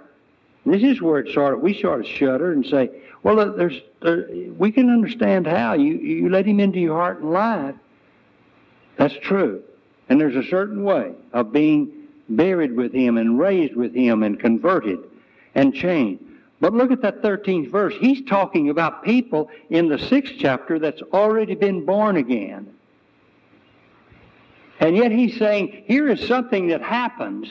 This 0.67 0.83
is 0.83 1.01
where 1.01 1.21
it 1.21 1.31
started. 1.31 1.59
We 1.59 1.81
sort 1.81 2.01
of 2.01 2.07
shudder 2.07 2.53
and 2.53 2.67
say, 2.67 2.91
well, 3.23 3.55
there's, 3.57 3.81
there, 4.03 4.29
we 4.59 4.73
can 4.73 4.91
understand 4.91 5.47
how. 5.47 5.75
You, 5.75 5.95
you 5.95 6.29
let 6.29 6.45
him 6.45 6.59
into 6.59 6.81
your 6.81 6.97
heart 6.97 7.21
and 7.21 7.33
life. 7.33 7.77
That's 8.97 9.15
true. 9.23 9.63
And 10.09 10.21
there's 10.21 10.37
a 10.37 10.49
certain 10.49 10.83
way 10.83 11.13
of 11.33 11.53
being 11.53 11.93
buried 12.29 12.75
with 12.75 12.93
him 12.93 13.17
and 13.17 13.39
raised 13.39 13.77
with 13.77 13.95
him 13.95 14.25
and 14.25 14.39
converted 14.41 14.99
and 15.55 15.73
changed. 15.73 16.23
But 16.61 16.73
look 16.73 16.91
at 16.91 17.03
that 17.03 17.23
13th 17.23 17.71
verse. 17.71 17.95
He's 18.01 18.27
talking 18.29 18.71
about 18.71 19.05
people 19.05 19.51
in 19.71 19.89
the 19.89 19.99
sixth 19.99 20.35
chapter 20.39 20.79
that's 20.79 21.03
already 21.13 21.55
been 21.55 21.85
born 21.85 22.17
again. 22.17 22.73
And 24.81 24.97
yet 24.97 25.13
he's 25.13 25.39
saying, 25.39 25.85
here 25.87 26.09
is 26.09 26.27
something 26.27 26.69
that 26.69 26.83
happens. 26.83 27.49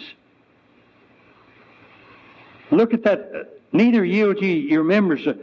Look 2.72 2.94
at 2.94 3.04
that. 3.04 3.60
Neither 3.72 4.06
yield 4.06 4.42
ye 4.42 4.60
your 4.60 4.84
members 4.84 5.28
uh, 5.28 5.34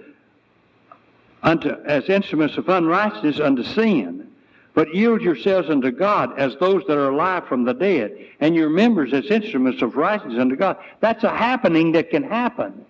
unto, 1.43 1.71
as 1.85 2.09
instruments 2.09 2.57
of 2.57 2.69
unrighteousness 2.69 3.41
unto 3.41 3.63
sin, 3.63 4.29
but 4.75 4.95
yield 4.95 5.21
yourselves 5.21 5.69
unto 5.69 5.91
God 5.91 6.39
as 6.39 6.57
those 6.57 6.83
that 6.87 6.97
are 6.97 7.11
alive 7.11 7.47
from 7.47 7.65
the 7.65 7.75
dead, 7.75 8.17
and 8.41 8.55
your 8.55 8.71
members 8.71 9.13
as 9.13 9.27
instruments 9.27 9.83
of 9.83 9.97
righteousness 9.97 10.41
unto 10.41 10.57
God. 10.57 10.79
That's 11.01 11.25
a 11.25 11.31
happening 11.31 11.93
that 11.93 12.11
can 12.11 12.23
happen. 12.23 12.85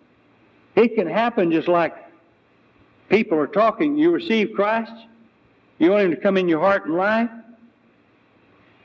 It 0.76 0.94
can 0.94 1.06
happen 1.06 1.50
just 1.50 1.68
like 1.68 1.94
people 3.08 3.38
are 3.38 3.46
talking. 3.46 3.96
You 3.96 4.10
receive 4.10 4.52
Christ. 4.54 4.92
You 5.78 5.90
want 5.90 6.04
Him 6.04 6.10
to 6.12 6.16
come 6.16 6.36
in 6.36 6.48
your 6.48 6.60
heart 6.60 6.86
and 6.86 6.94
life. 6.94 7.30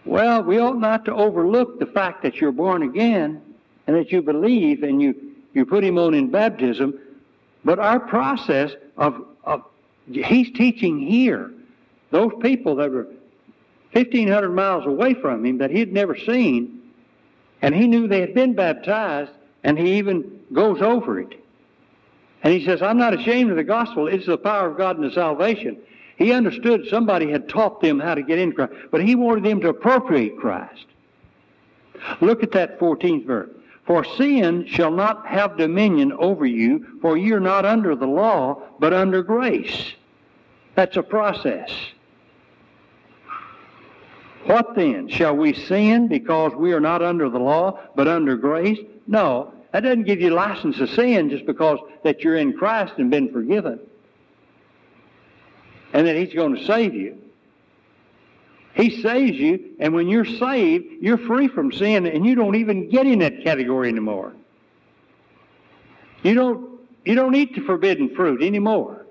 Well, 0.05 0.41
we 0.43 0.57
ought 0.57 0.79
not 0.79 1.05
to 1.05 1.13
overlook 1.13 1.79
the 1.79 1.85
fact 1.85 2.23
that 2.23 2.37
you're 2.37 2.53
born 2.53 2.81
again 2.81 3.41
and 3.85 3.95
that 3.95 4.11
you 4.11 4.21
believe 4.21 4.83
and 4.83 5.01
you, 5.01 5.26
you 5.53 5.65
put 5.65 5.83
Him 5.83 5.97
on 5.97 6.13
in 6.13 6.29
baptism. 6.29 6.99
But 7.65 7.79
our 7.79 7.99
process 7.99 8.71
of, 8.97 9.25
of 9.43 9.63
He's 10.11 10.51
teaching 10.51 10.99
here. 10.99 11.51
Those 12.11 12.31
people 12.41 12.75
that 12.77 12.91
were 12.91 13.07
1,500 13.93 14.49
miles 14.49 14.85
away 14.85 15.13
from 15.13 15.45
Him 15.45 15.57
that 15.57 15.71
He'd 15.71 15.91
never 15.91 16.17
seen, 16.17 16.81
and 17.61 17.75
He 17.75 17.87
knew 17.87 18.07
they 18.07 18.21
had 18.21 18.33
been 18.33 18.53
baptized, 18.53 19.31
and 19.63 19.77
He 19.77 19.97
even 19.97 20.39
goes 20.53 20.81
over 20.81 21.19
it. 21.19 21.43
And 22.43 22.53
he 22.53 22.63
says, 22.63 22.81
I'm 22.81 22.97
not 22.97 23.13
ashamed 23.13 23.49
of 23.51 23.57
the 23.57 23.63
gospel. 23.63 24.07
It's 24.07 24.25
the 24.25 24.37
power 24.37 24.69
of 24.69 24.77
God 24.77 25.01
the 25.01 25.11
salvation. 25.11 25.77
He 26.17 26.31
understood 26.31 26.87
somebody 26.87 27.29
had 27.29 27.49
taught 27.49 27.81
them 27.81 27.99
how 27.99 28.15
to 28.15 28.23
get 28.23 28.39
in 28.39 28.51
Christ, 28.51 28.73
but 28.91 29.03
he 29.03 29.15
wanted 29.15 29.43
them 29.43 29.61
to 29.61 29.69
appropriate 29.69 30.37
Christ. 30.37 30.85
Look 32.21 32.43
at 32.43 32.51
that 32.51 32.79
14th 32.79 33.25
verse. 33.25 33.49
For 33.87 34.03
sin 34.03 34.67
shall 34.67 34.91
not 34.91 35.25
have 35.25 35.57
dominion 35.57 36.11
over 36.11 36.45
you, 36.45 36.99
for 37.01 37.15
you're 37.17 37.39
not 37.39 37.65
under 37.65 37.95
the 37.95 38.05
law, 38.05 38.61
but 38.79 38.93
under 38.93 39.23
grace. 39.23 39.93
That's 40.75 40.97
a 40.97 41.03
process. 41.03 41.71
What 44.43 44.75
then? 44.75 45.07
Shall 45.07 45.35
we 45.35 45.53
sin 45.53 46.09
because 46.09 46.53
we 46.53 46.73
are 46.73 46.81
not 46.81 47.01
under 47.01 47.29
the 47.29 47.39
law, 47.39 47.79
but 47.95 48.09
under 48.09 48.35
grace? 48.35 48.79
No. 49.07 49.53
That 49.71 49.81
doesn't 49.81 50.03
give 50.03 50.19
you 50.19 50.31
license 50.31 50.77
to 50.77 50.87
sin 50.87 51.29
just 51.29 51.45
because 51.45 51.79
that 52.03 52.21
you're 52.21 52.37
in 52.37 52.53
Christ 52.57 52.93
and 52.97 53.09
been 53.09 53.31
forgiven. 53.31 53.79
And 55.93 56.05
that 56.07 56.15
He's 56.17 56.33
going 56.33 56.55
to 56.55 56.65
save 56.65 56.93
you. 56.93 57.17
He 58.77 59.01
saves 59.01 59.37
you, 59.37 59.71
and 59.79 59.91
when 59.95 60.07
you're 60.07 60.23
saved, 60.23 60.85
you're 61.01 61.17
free 61.17 61.47
from 61.47 61.71
sin, 61.71 62.05
and 62.05 62.23
you 62.23 62.35
don't 62.35 62.55
even 62.55 62.89
get 62.89 63.07
in 63.07 63.19
that 63.19 63.43
category 63.43 63.89
anymore. 63.89 64.33
You 66.21 66.35
don't, 66.35 66.79
you 67.03 67.15
don't 67.15 67.33
eat 67.35 67.55
the 67.55 67.61
forbidden 67.61 68.15
fruit 68.15 68.43
anymore. 68.43 69.07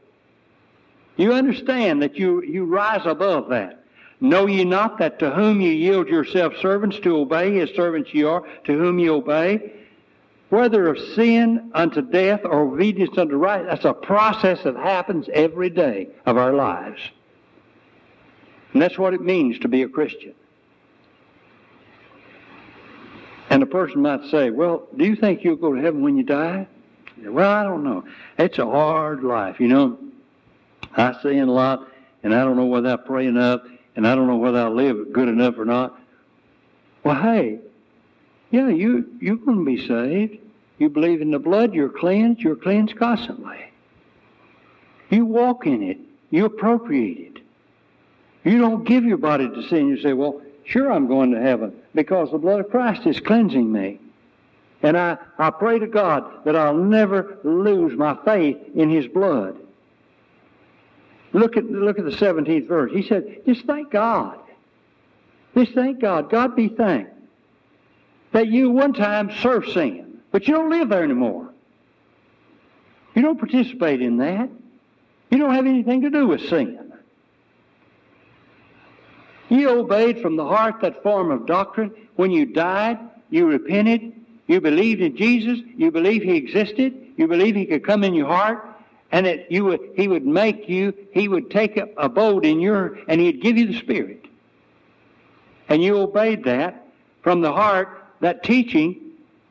You 1.16 1.32
understand 1.32 2.00
that 2.02 2.16
you, 2.16 2.42
you 2.42 2.64
rise 2.64 3.06
above 3.06 3.48
that. 3.48 3.84
Know 4.20 4.46
ye 4.46 4.64
not 4.64 4.98
that 4.98 5.18
to 5.18 5.30
whom 5.30 5.60
ye 5.60 5.74
yield 5.74 6.06
yourselves 6.08 6.58
servants 6.58 7.00
to 7.00 7.16
obey, 7.16 7.58
as 7.58 7.70
servants 7.70 8.14
ye 8.14 8.22
are, 8.22 8.44
to 8.64 8.72
whom 8.72 9.00
ye 9.00 9.10
obey, 9.10 9.72
whether 10.48 10.86
of 10.86 10.98
sin 11.14 11.72
unto 11.74 12.02
death 12.02 12.42
or 12.44 12.60
obedience 12.60 13.18
unto 13.18 13.34
right, 13.34 13.66
that's 13.66 13.84
a 13.84 13.92
process 13.92 14.62
that 14.62 14.76
happens 14.76 15.28
every 15.32 15.70
day 15.70 16.08
of 16.24 16.36
our 16.36 16.52
lives. 16.52 17.00
And 18.72 18.82
that's 18.82 18.98
what 18.98 19.14
it 19.14 19.20
means 19.20 19.58
to 19.60 19.68
be 19.68 19.82
a 19.82 19.88
Christian. 19.88 20.34
And 23.48 23.62
a 23.62 23.66
person 23.66 24.02
might 24.02 24.24
say, 24.30 24.50
well, 24.50 24.86
do 24.96 25.04
you 25.04 25.16
think 25.16 25.44
you'll 25.44 25.56
go 25.56 25.74
to 25.74 25.80
heaven 25.80 26.02
when 26.02 26.16
you 26.16 26.24
die? 26.24 26.66
Well, 27.24 27.48
I 27.48 27.62
don't 27.62 27.84
know. 27.84 28.04
It's 28.38 28.58
a 28.58 28.66
hard 28.66 29.22
life, 29.22 29.60
you 29.60 29.68
know. 29.68 29.98
I 30.96 31.20
sin 31.22 31.48
a 31.48 31.52
lot, 31.52 31.88
and 32.22 32.34
I 32.34 32.44
don't 32.44 32.56
know 32.56 32.66
whether 32.66 32.90
I 32.90 32.96
pray 32.96 33.26
enough, 33.26 33.62
and 33.94 34.06
I 34.06 34.14
don't 34.14 34.26
know 34.26 34.36
whether 34.36 34.58
I 34.58 34.68
live 34.68 35.12
good 35.12 35.28
enough 35.28 35.54
or 35.58 35.64
not. 35.64 35.98
Well, 37.04 37.20
hey, 37.22 37.60
yeah, 38.50 38.68
you, 38.68 39.08
you're 39.20 39.36
going 39.36 39.58
to 39.58 39.64
be 39.64 39.86
saved. 39.86 40.38
You 40.78 40.90
believe 40.90 41.22
in 41.22 41.30
the 41.30 41.38
blood, 41.38 41.72
you're 41.72 41.88
cleansed, 41.88 42.40
you're 42.40 42.56
cleansed 42.56 42.98
constantly. 42.98 43.72
You 45.08 45.24
walk 45.24 45.66
in 45.66 45.82
it, 45.82 45.98
you 46.30 46.44
appropriate 46.44 47.36
it. 47.36 47.42
You 48.46 48.58
don't 48.58 48.84
give 48.84 49.04
your 49.04 49.16
body 49.16 49.48
to 49.48 49.62
sin. 49.64 49.88
You 49.88 50.00
say, 50.00 50.12
well, 50.12 50.40
sure, 50.64 50.92
I'm 50.92 51.08
going 51.08 51.32
to 51.32 51.40
heaven 51.40 51.74
because 51.96 52.30
the 52.30 52.38
blood 52.38 52.60
of 52.60 52.70
Christ 52.70 53.04
is 53.04 53.18
cleansing 53.18 53.70
me. 53.70 53.98
And 54.84 54.96
I, 54.96 55.18
I 55.36 55.50
pray 55.50 55.80
to 55.80 55.88
God 55.88 56.44
that 56.44 56.54
I'll 56.54 56.76
never 56.76 57.38
lose 57.42 57.98
my 57.98 58.16
faith 58.24 58.56
in 58.76 58.88
His 58.88 59.08
blood. 59.08 59.56
Look 61.32 61.56
at, 61.56 61.64
look 61.64 61.98
at 61.98 62.04
the 62.04 62.12
17th 62.12 62.68
verse. 62.68 62.92
He 62.92 63.02
said, 63.02 63.42
just 63.46 63.66
thank 63.66 63.90
God. 63.90 64.38
Just 65.56 65.72
thank 65.72 65.98
God. 65.98 66.30
God 66.30 66.54
be 66.54 66.68
thanked 66.68 67.14
that 68.30 68.46
you 68.46 68.70
one 68.70 68.92
time 68.92 69.32
served 69.42 69.72
sin, 69.72 70.20
but 70.30 70.46
you 70.46 70.54
don't 70.54 70.70
live 70.70 70.90
there 70.90 71.02
anymore. 71.02 71.52
You 73.16 73.22
don't 73.22 73.40
participate 73.40 74.00
in 74.02 74.18
that. 74.18 74.48
You 75.30 75.38
don't 75.38 75.52
have 75.52 75.66
anything 75.66 76.02
to 76.02 76.10
do 76.10 76.28
with 76.28 76.42
sin. 76.48 76.85
You 79.48 79.70
obeyed 79.70 80.20
from 80.20 80.36
the 80.36 80.46
heart 80.46 80.80
that 80.80 81.02
form 81.02 81.30
of 81.30 81.46
doctrine. 81.46 81.92
When 82.16 82.30
you 82.30 82.46
died, 82.46 82.98
you 83.30 83.46
repented. 83.46 84.12
You 84.46 84.60
believed 84.60 85.00
in 85.00 85.16
Jesus. 85.16 85.58
You 85.76 85.90
believed 85.90 86.24
He 86.24 86.36
existed. 86.36 86.94
You 87.16 87.26
believed 87.28 87.56
He 87.56 87.66
could 87.66 87.84
come 87.84 88.04
in 88.04 88.14
your 88.14 88.28
heart. 88.28 88.76
and 89.12 89.26
that 89.26 89.50
you 89.50 89.64
would, 89.64 89.80
he 89.94 90.08
would 90.08 90.26
make 90.26 90.68
you, 90.68 90.92
he 91.12 91.28
would 91.28 91.50
take 91.50 91.80
abode 91.96 92.44
in 92.44 92.60
your, 92.60 92.98
and 93.08 93.20
he'd 93.20 93.40
give 93.40 93.56
you 93.56 93.66
the 93.66 93.78
Spirit. 93.78 94.26
And 95.68 95.82
you 95.82 95.96
obeyed 95.98 96.44
that 96.44 96.88
from 97.22 97.40
the 97.40 97.52
heart, 97.52 98.04
that 98.20 98.42
teaching, 98.42 99.00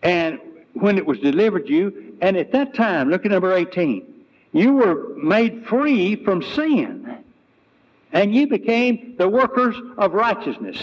and 0.04 0.40
when 0.74 0.98
it 0.98 1.06
was 1.06 1.20
delivered 1.20 1.70
you, 1.70 2.18
and 2.22 2.38
at 2.38 2.52
that 2.52 2.74
time, 2.74 3.10
look 3.10 3.26
at 3.26 3.32
number 3.32 3.54
18, 3.54 4.06
you 4.52 4.74
were 4.74 5.16
made 5.16 5.66
free 5.66 6.16
from 6.16 6.42
sin, 6.42 7.05
and 8.12 8.34
you 8.34 8.48
became 8.48 9.16
the 9.18 9.28
workers 9.28 9.76
of 9.98 10.14
righteousness. 10.14 10.78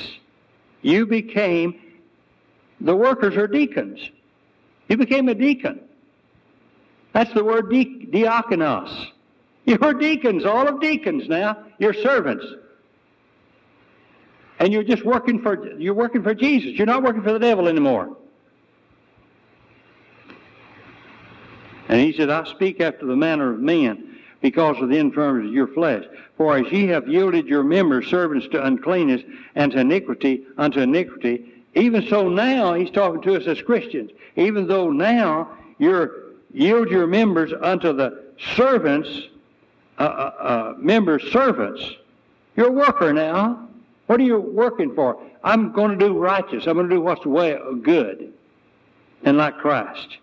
You 0.82 1.06
became 1.06 1.80
the 2.80 2.94
workers 2.94 3.36
or 3.36 3.46
deacons. 3.46 4.00
You 4.88 4.96
became 4.96 5.28
a 5.28 5.34
deacon. 5.34 5.80
That's 7.12 7.32
the 7.32 7.44
word 7.44 7.70
di- 7.70 8.06
diakonos. 8.10 9.12
You're 9.64 9.94
deacons, 9.94 10.44
all 10.44 10.66
of 10.66 10.80
deacons 10.80 11.28
now. 11.28 11.64
You're 11.78 11.94
servants. 11.94 12.44
And 14.58 14.72
you're 14.72 14.82
just 14.82 15.04
working 15.04 15.40
for 15.40 15.78
you're 15.78 15.94
working 15.94 16.22
for 16.22 16.34
Jesus. 16.34 16.72
You're 16.72 16.86
not 16.86 17.02
working 17.02 17.22
for 17.22 17.32
the 17.32 17.38
devil 17.38 17.68
anymore. 17.68 18.16
And 21.88 22.00
he 22.00 22.12
said, 22.12 22.30
I 22.30 22.44
speak 22.44 22.80
after 22.80 23.06
the 23.06 23.16
manner 23.16 23.52
of 23.52 23.60
men 23.60 24.11
because 24.42 24.76
of 24.82 24.88
the 24.88 24.98
infirmities 24.98 25.48
of 25.48 25.54
your 25.54 25.68
flesh. 25.68 26.04
For 26.36 26.58
as 26.58 26.70
ye 26.70 26.88
have 26.88 27.08
yielded 27.08 27.46
your 27.46 27.62
members 27.62 28.08
servants 28.08 28.48
to 28.48 28.64
uncleanness 28.64 29.22
and 29.54 29.72
to 29.72 29.80
iniquity 29.80 30.44
unto 30.58 30.80
iniquity, 30.80 31.52
even 31.74 32.06
so 32.08 32.28
now, 32.28 32.74
he's 32.74 32.90
talking 32.90 33.22
to 33.22 33.36
us 33.36 33.46
as 33.46 33.62
Christians, 33.62 34.10
even 34.36 34.66
though 34.66 34.90
now 34.90 35.56
you're 35.78 36.22
yield 36.52 36.90
your 36.90 37.06
members 37.06 37.52
unto 37.62 37.92
the 37.92 38.24
servants, 38.54 39.08
uh, 39.98 40.02
uh, 40.02 40.06
uh, 40.06 40.74
members 40.76 41.22
servants. 41.32 41.82
You're 42.56 42.68
a 42.68 42.72
worker 42.72 43.12
now. 43.12 43.68
What 44.06 44.20
are 44.20 44.24
you 44.24 44.38
working 44.38 44.94
for? 44.94 45.18
I'm 45.42 45.72
going 45.72 45.96
to 45.96 45.96
do 45.96 46.18
righteous. 46.18 46.66
I'm 46.66 46.74
going 46.74 46.88
to 46.88 46.94
do 46.94 47.00
what's 47.00 47.24
way 47.24 47.58
good 47.82 48.32
and 49.24 49.38
like 49.38 49.56
Christ. 49.58 50.18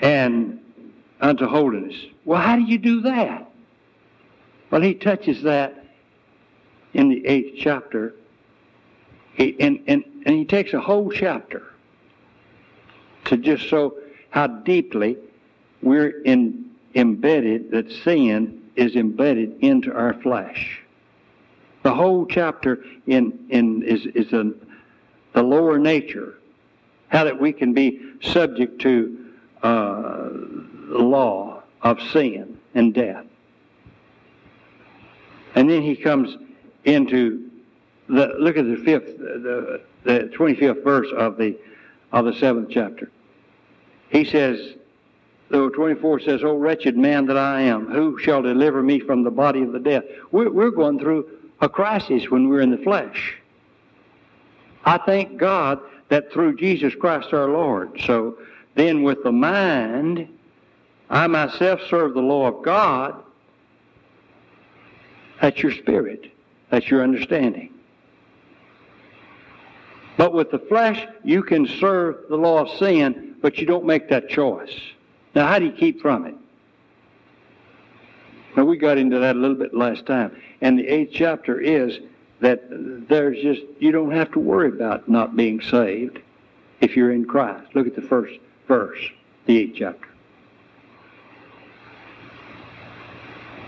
And 0.00 0.60
unto 1.20 1.46
holiness. 1.46 1.96
Well, 2.24 2.40
how 2.40 2.56
do 2.56 2.62
you 2.62 2.78
do 2.78 3.00
that? 3.02 3.50
Well, 4.70 4.80
he 4.80 4.94
touches 4.94 5.42
that 5.42 5.84
in 6.94 7.08
the 7.08 7.26
eighth 7.26 7.58
chapter. 7.58 8.14
He, 9.34 9.56
and, 9.60 9.82
and, 9.86 10.04
and 10.26 10.36
he 10.36 10.44
takes 10.44 10.72
a 10.72 10.80
whole 10.80 11.10
chapter 11.10 11.72
to 13.26 13.36
just 13.36 13.62
show 13.64 13.94
how 14.30 14.46
deeply 14.46 15.16
we're 15.82 16.22
in, 16.22 16.70
embedded, 16.94 17.70
that 17.70 17.90
sin 17.90 18.62
is 18.76 18.96
embedded 18.96 19.58
into 19.60 19.92
our 19.92 20.14
flesh. 20.14 20.80
The 21.82 21.94
whole 21.94 22.26
chapter 22.26 22.84
in, 23.06 23.46
in 23.48 23.82
is, 23.82 24.06
is 24.06 24.32
a, 24.32 24.52
the 25.32 25.42
lower 25.42 25.78
nature, 25.78 26.34
how 27.08 27.24
that 27.24 27.40
we 27.40 27.52
can 27.52 27.72
be 27.72 28.00
subject 28.20 28.80
to 28.82 29.26
uh, 29.62 30.28
the 30.88 30.98
law 30.98 31.62
of 31.82 32.00
sin 32.12 32.58
and 32.74 32.94
death. 32.94 33.24
And 35.54 35.68
then 35.68 35.82
he 35.82 35.96
comes 35.96 36.36
into 36.84 37.50
the 38.08 38.34
look 38.38 38.56
at 38.56 38.64
the 38.64 38.76
fifth, 38.76 39.18
the, 39.18 39.82
the 40.04 40.30
25th 40.34 40.82
verse 40.82 41.08
of 41.16 41.36
the 41.36 41.56
of 42.12 42.24
the 42.24 42.32
seventh 42.34 42.68
chapter. 42.70 43.10
He 44.08 44.24
says, 44.24 44.74
though 45.50 45.68
24 45.68 46.20
says, 46.20 46.42
"Oh 46.42 46.56
wretched 46.56 46.96
man 46.96 47.26
that 47.26 47.36
I 47.36 47.62
am, 47.62 47.90
who 47.90 48.18
shall 48.18 48.42
deliver 48.42 48.82
me 48.82 49.00
from 49.00 49.22
the 49.24 49.30
body 49.30 49.62
of 49.62 49.72
the 49.72 49.80
death?" 49.80 50.04
We're, 50.30 50.50
we're 50.50 50.70
going 50.70 50.98
through 50.98 51.28
a 51.60 51.68
crisis 51.68 52.30
when 52.30 52.48
we're 52.48 52.60
in 52.60 52.70
the 52.70 52.78
flesh. 52.78 53.36
I 54.84 54.98
thank 54.98 55.36
God 55.36 55.80
that 56.08 56.32
through 56.32 56.56
Jesus 56.56 56.94
Christ 56.94 57.34
our 57.34 57.48
Lord. 57.48 58.00
So 58.06 58.38
then, 58.74 59.02
with 59.02 59.22
the 59.22 59.32
mind, 59.32 60.28
I 61.10 61.26
myself 61.26 61.80
serve 61.88 62.14
the 62.14 62.20
law 62.20 62.46
of 62.46 62.62
God. 62.62 63.22
That's 65.40 65.62
your 65.62 65.72
spirit. 65.72 66.30
That's 66.70 66.90
your 66.90 67.02
understanding. 67.02 67.72
But 70.16 70.34
with 70.34 70.50
the 70.50 70.58
flesh, 70.58 71.06
you 71.24 71.42
can 71.42 71.66
serve 71.66 72.24
the 72.28 72.36
law 72.36 72.60
of 72.60 72.78
sin, 72.78 73.36
but 73.40 73.58
you 73.58 73.66
don't 73.66 73.84
make 73.84 74.08
that 74.08 74.28
choice. 74.28 74.76
Now, 75.34 75.46
how 75.46 75.58
do 75.58 75.66
you 75.66 75.72
keep 75.72 76.02
from 76.02 76.26
it? 76.26 76.34
Now, 78.56 78.64
we 78.64 78.76
got 78.76 78.98
into 78.98 79.20
that 79.20 79.36
a 79.36 79.38
little 79.38 79.56
bit 79.56 79.72
last 79.72 80.04
time. 80.06 80.36
And 80.60 80.76
the 80.76 80.88
eighth 80.88 81.12
chapter 81.14 81.60
is 81.60 82.00
that 82.40 82.64
there's 83.08 83.40
just, 83.40 83.62
you 83.78 83.92
don't 83.92 84.10
have 84.10 84.32
to 84.32 84.40
worry 84.40 84.68
about 84.68 85.08
not 85.08 85.36
being 85.36 85.60
saved 85.60 86.18
if 86.80 86.96
you're 86.96 87.12
in 87.12 87.24
Christ. 87.24 87.74
Look 87.74 87.86
at 87.86 87.94
the 87.94 88.02
first 88.02 88.34
verse, 88.66 88.98
the 89.46 89.58
eighth 89.58 89.76
chapter. 89.78 90.07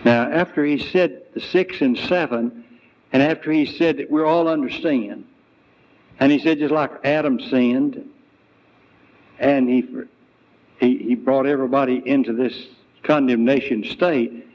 Now, 0.05 0.31
after 0.31 0.65
he 0.65 0.79
said 0.79 1.23
the 1.35 1.41
six 1.41 1.81
and 1.81 1.97
seven, 1.97 2.65
and 3.13 3.23
after 3.23 3.53
he 3.53 3.67
said 3.67 3.99
that 3.99 4.11
we're 4.11 4.25
all 4.25 4.49
understand, 4.49 5.25
and 6.19 6.31
he 6.31 6.39
said, 6.39 6.59
just 6.59 6.73
like 6.73 6.91
Adam 7.05 7.41
sinned, 7.41 8.09
and 9.39 9.69
he, 9.69 9.87
he, 10.79 10.99
he 10.99 11.15
brought 11.15 11.47
everybody 11.47 12.03
into 12.07 12.33
this 12.33 12.55
condemnation 13.03 13.85
state, 13.85 14.47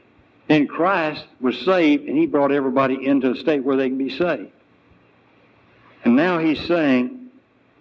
then 0.48 0.66
Christ 0.66 1.26
was 1.40 1.58
saved, 1.60 2.08
and 2.08 2.16
he 2.16 2.26
brought 2.26 2.52
everybody 2.52 3.04
into 3.04 3.32
a 3.32 3.36
state 3.36 3.64
where 3.64 3.76
they 3.76 3.88
can 3.88 3.98
be 3.98 4.16
saved. 4.16 4.50
And 6.04 6.14
now 6.14 6.38
he's 6.38 6.64
saying, 6.66 7.30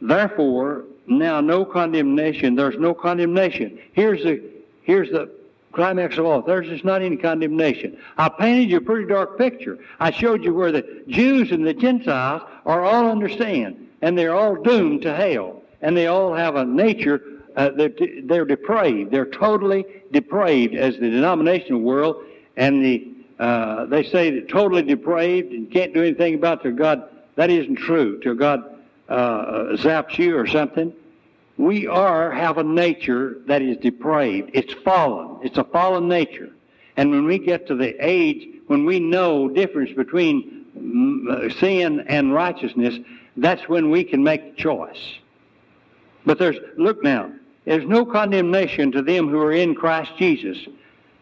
therefore, 0.01 0.85
now 1.05 1.41
no 1.41 1.63
condemnation. 1.63 2.55
There's 2.55 2.79
no 2.79 2.95
condemnation. 2.95 3.79
Here's 3.93 4.23
the, 4.23 4.41
here's 4.81 5.11
the 5.11 5.34
climax 5.75 6.17
of 6.17 6.25
all. 6.25 6.41
There's 6.41 6.67
just 6.67 6.83
not 6.83 7.01
any 7.01 7.17
condemnation. 7.17 7.97
I 8.17 8.29
painted 8.29 8.69
you 8.71 8.77
a 8.77 8.81
pretty 8.81 9.07
dark 9.07 9.37
picture. 9.37 9.77
I 9.99 10.11
showed 10.11 10.43
you 10.43 10.53
where 10.53 10.71
the 10.71 11.03
Jews 11.07 11.51
and 11.51 11.65
the 11.65 11.73
Gentiles 11.73 12.41
are 12.65 12.83
all 12.83 13.11
understand, 13.11 13.89
and 14.01 14.17
they're 14.17 14.35
all 14.35 14.55
doomed 14.55 15.03
to 15.03 15.13
hell, 15.13 15.61
and 15.81 15.95
they 15.95 16.07
all 16.07 16.33
have 16.33 16.55
a 16.55 16.65
nature. 16.65 17.21
Uh, 17.55 17.69
they're, 17.69 17.93
they're 18.23 18.45
depraved. 18.45 19.11
They're 19.11 19.25
totally 19.25 19.85
depraved, 20.11 20.75
as 20.75 20.95
the 20.95 21.09
denominational 21.09 21.81
world 21.81 22.23
and 22.57 22.83
the 22.83 23.11
uh, 23.37 23.85
they 23.87 24.03
say 24.03 24.39
totally 24.41 24.81
depraved 24.81 25.51
and 25.51 25.69
can't 25.69 25.93
do 25.93 26.01
anything 26.01 26.35
about 26.35 26.63
their 26.63 26.71
God. 26.71 27.09
That 27.35 27.49
isn't 27.49 27.75
true. 27.75 28.17
Till 28.21 28.35
God 28.35 28.63
uh, 29.09 29.75
zaps 29.75 30.17
you 30.17 30.37
or 30.37 30.47
something 30.47 30.93
we 31.57 31.87
are 31.87 32.31
have 32.31 32.57
a 32.57 32.63
nature 32.63 33.37
that 33.47 33.61
is 33.61 33.77
depraved. 33.77 34.51
It's 34.53 34.73
fallen. 34.83 35.39
It's 35.43 35.57
a 35.57 35.63
fallen 35.63 36.07
nature. 36.07 36.49
And 36.97 37.11
when 37.11 37.25
we 37.25 37.39
get 37.39 37.67
to 37.67 37.75
the 37.75 37.95
age 38.05 38.55
when 38.67 38.85
we 38.85 38.99
know 38.99 39.47
difference 39.47 39.91
between 39.93 40.65
mm, 40.77 41.29
uh, 41.29 41.53
sin 41.59 42.01
and 42.07 42.33
righteousness, 42.33 42.95
that's 43.37 43.67
when 43.69 43.89
we 43.89 44.03
can 44.03 44.23
make 44.23 44.55
the 44.55 44.61
choice. 44.61 45.19
But 46.25 46.39
there's 46.39 46.57
look 46.77 47.03
now, 47.03 47.31
there's 47.65 47.85
no 47.85 48.05
condemnation 48.05 48.91
to 48.93 49.01
them 49.01 49.29
who 49.29 49.39
are 49.39 49.51
in 49.51 49.75
Christ 49.75 50.11
Jesus. 50.17 50.57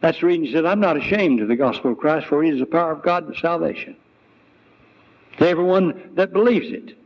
That's 0.01 0.19
the 0.19 0.27
reason 0.27 0.45
he 0.45 0.51
said, 0.51 0.65
I'm 0.65 0.79
not 0.79 0.97
ashamed 0.97 1.41
of 1.41 1.47
the 1.47 1.55
gospel 1.55 1.91
of 1.91 1.97
Christ, 1.97 2.27
for 2.27 2.43
it 2.43 2.53
is 2.53 2.59
the 2.59 2.65
power 2.65 2.91
of 2.91 3.03
God 3.03 3.33
to 3.33 3.39
salvation. 3.39 3.95
To 5.37 5.47
everyone 5.47 6.11
that 6.15 6.33
believes 6.33 6.71
it. 6.71 6.97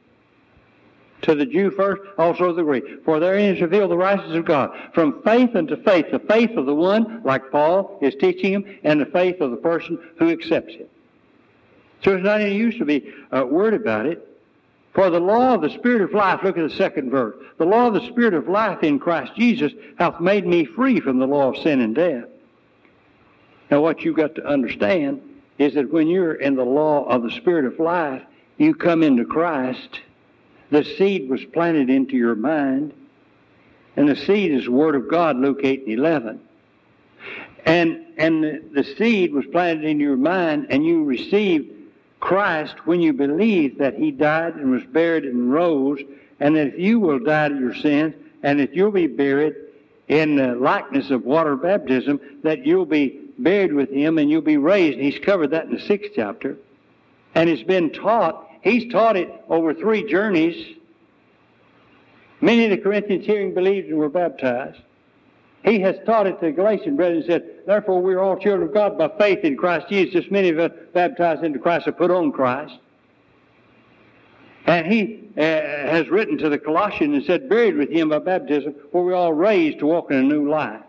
To 1.23 1.33
the 1.33 1.45
Jew 1.45 1.71
first, 1.71 2.01
also 2.17 2.53
the 2.53 2.63
Greek. 2.63 3.03
For 3.03 3.19
therein 3.19 3.55
is 3.55 3.61
revealed 3.61 3.91
the 3.91 3.97
righteousness 3.97 4.37
of 4.37 4.45
God. 4.45 4.71
From 4.93 5.21
faith 5.23 5.55
unto 5.55 5.81
faith. 5.83 6.05
The 6.11 6.19
faith 6.19 6.51
of 6.57 6.65
the 6.65 6.75
one, 6.75 7.21
like 7.23 7.51
Paul 7.51 7.97
is 8.01 8.13
teaching 8.15 8.53
him, 8.53 8.79
and 8.83 9.01
the 9.01 9.07
faith 9.07 9.41
of 9.41 9.51
the 9.51 9.57
person 9.57 9.99
who 10.19 10.29
accepts 10.29 10.75
it. 10.75 10.89
So 12.03 12.13
it's 12.13 12.23
not 12.23 12.41
any 12.41 12.55
use 12.55 12.77
to 12.77 12.85
be 12.85 13.11
uh, 13.31 13.45
worried 13.45 13.73
about 13.73 14.05
it. 14.05 14.23
For 14.93 15.09
the 15.09 15.19
law 15.19 15.55
of 15.55 15.61
the 15.61 15.69
Spirit 15.69 16.01
of 16.01 16.13
life, 16.13 16.41
look 16.43 16.57
at 16.57 16.69
the 16.69 16.75
second 16.75 17.11
verse. 17.11 17.35
The 17.57 17.65
law 17.65 17.87
of 17.87 17.93
the 17.93 18.07
Spirit 18.07 18.33
of 18.33 18.47
life 18.47 18.83
in 18.83 18.99
Christ 18.99 19.33
Jesus 19.35 19.71
hath 19.97 20.19
made 20.19 20.45
me 20.45 20.65
free 20.65 20.99
from 20.99 21.19
the 21.19 21.27
law 21.27 21.49
of 21.49 21.57
sin 21.57 21.81
and 21.81 21.93
death. 21.93 22.25
Now 23.69 23.81
what 23.81 24.01
you've 24.01 24.15
got 24.15 24.35
to 24.35 24.45
understand 24.45 25.21
is 25.57 25.73
that 25.73 25.91
when 25.91 26.07
you're 26.07 26.35
in 26.35 26.55
the 26.55 26.63
law 26.63 27.05
of 27.05 27.23
the 27.23 27.31
Spirit 27.31 27.65
of 27.65 27.79
life, 27.79 28.23
you 28.57 28.73
come 28.73 29.03
into 29.03 29.25
Christ 29.25 30.01
the 30.69 30.83
seed 30.83 31.29
was 31.29 31.43
planted 31.45 31.89
into 31.89 32.15
your 32.15 32.35
mind, 32.35 32.93
and 33.95 34.07
the 34.07 34.15
seed 34.15 34.51
is 34.51 34.65
the 34.65 34.71
Word 34.71 34.95
of 34.95 35.09
God, 35.09 35.37
Luke 35.37 35.61
8 35.63 35.87
and 35.87 35.93
11. 35.93 36.41
And, 37.65 38.05
and 38.17 38.43
the, 38.73 38.83
seed 38.97 39.33
was 39.33 39.45
planted 39.47 39.83
in 39.83 39.99
your 39.99 40.17
mind, 40.17 40.67
and 40.69 40.85
you 40.85 41.03
received 41.03 41.73
Christ 42.19 42.75
when 42.85 43.01
you 43.01 43.13
believed 43.13 43.79
that 43.79 43.95
He 43.95 44.11
died 44.11 44.55
and 44.55 44.71
was 44.71 44.83
buried 44.83 45.25
and 45.25 45.51
rose, 45.51 45.99
and 46.39 46.55
that 46.55 46.67
if 46.67 46.79
you 46.79 46.99
will 46.99 47.19
die 47.19 47.49
to 47.49 47.59
your 47.59 47.75
sins, 47.75 48.13
and 48.43 48.59
that 48.59 48.73
you'll 48.73 48.91
be 48.91 49.07
buried, 49.07 49.55
in 50.07 50.35
the 50.35 50.55
likeness 50.55 51.09
of 51.09 51.25
water 51.25 51.55
baptism 51.55 52.19
that 52.43 52.65
you'll 52.65 52.85
be 52.85 53.19
buried 53.37 53.73
with 53.73 53.89
him 53.91 54.17
and 54.17 54.29
you'll 54.29 54.41
be 54.41 54.57
raised. 54.57 54.97
And 54.97 55.05
He's 55.05 55.19
covered 55.19 55.51
that 55.51 55.65
in 55.65 55.73
the 55.73 55.81
sixth 55.81 56.11
chapter. 56.15 56.57
And 57.35 57.49
it's 57.49 57.63
been 57.63 57.91
taught, 57.91 58.46
he's 58.67 58.91
taught 58.91 59.15
it 59.15 59.29
over 59.49 59.73
three 59.73 60.09
journeys. 60.09 60.75
Many 62.41 62.65
of 62.65 62.71
the 62.71 62.77
Corinthians 62.77 63.25
hearing 63.25 63.53
believed 63.53 63.87
and 63.87 63.97
were 63.97 64.09
baptized. 64.09 64.79
He 65.65 65.79
has 65.81 65.95
taught 66.05 66.27
it 66.27 66.39
to 66.39 66.45
the 66.45 66.51
Galatian 66.51 66.95
brethren 66.95 67.17
and 67.17 67.25
said, 67.25 67.43
Therefore 67.65 68.01
we 68.01 68.13
are 68.13 68.21
all 68.21 68.37
children 68.37 68.67
of 68.67 68.73
God 68.73 68.97
by 68.97 69.09
faith 69.17 69.39
in 69.43 69.57
Christ 69.57 69.89
Jesus. 69.89 70.25
Many 70.29 70.49
of 70.49 70.59
us 70.59 70.71
baptized 70.93 71.43
into 71.43 71.59
Christ 71.59 71.85
have 71.85 71.97
put 71.97 72.11
on 72.11 72.31
Christ. 72.31 72.73
And 74.65 74.85
he 74.85 75.29
uh, 75.37 75.41
has 75.41 76.09
written 76.09 76.37
to 76.39 76.49
the 76.49 76.59
Colossians 76.59 77.15
and 77.15 77.25
said, 77.25 77.49
buried 77.49 77.75
with 77.75 77.89
him 77.89 78.09
by 78.09 78.19
baptism, 78.19 78.75
where 78.91 79.03
we 79.03 79.13
are 79.13 79.15
all 79.15 79.33
raised 79.33 79.79
to 79.79 79.87
walk 79.87 80.11
in 80.11 80.17
a 80.17 80.23
new 80.23 80.49
life. 80.49 80.81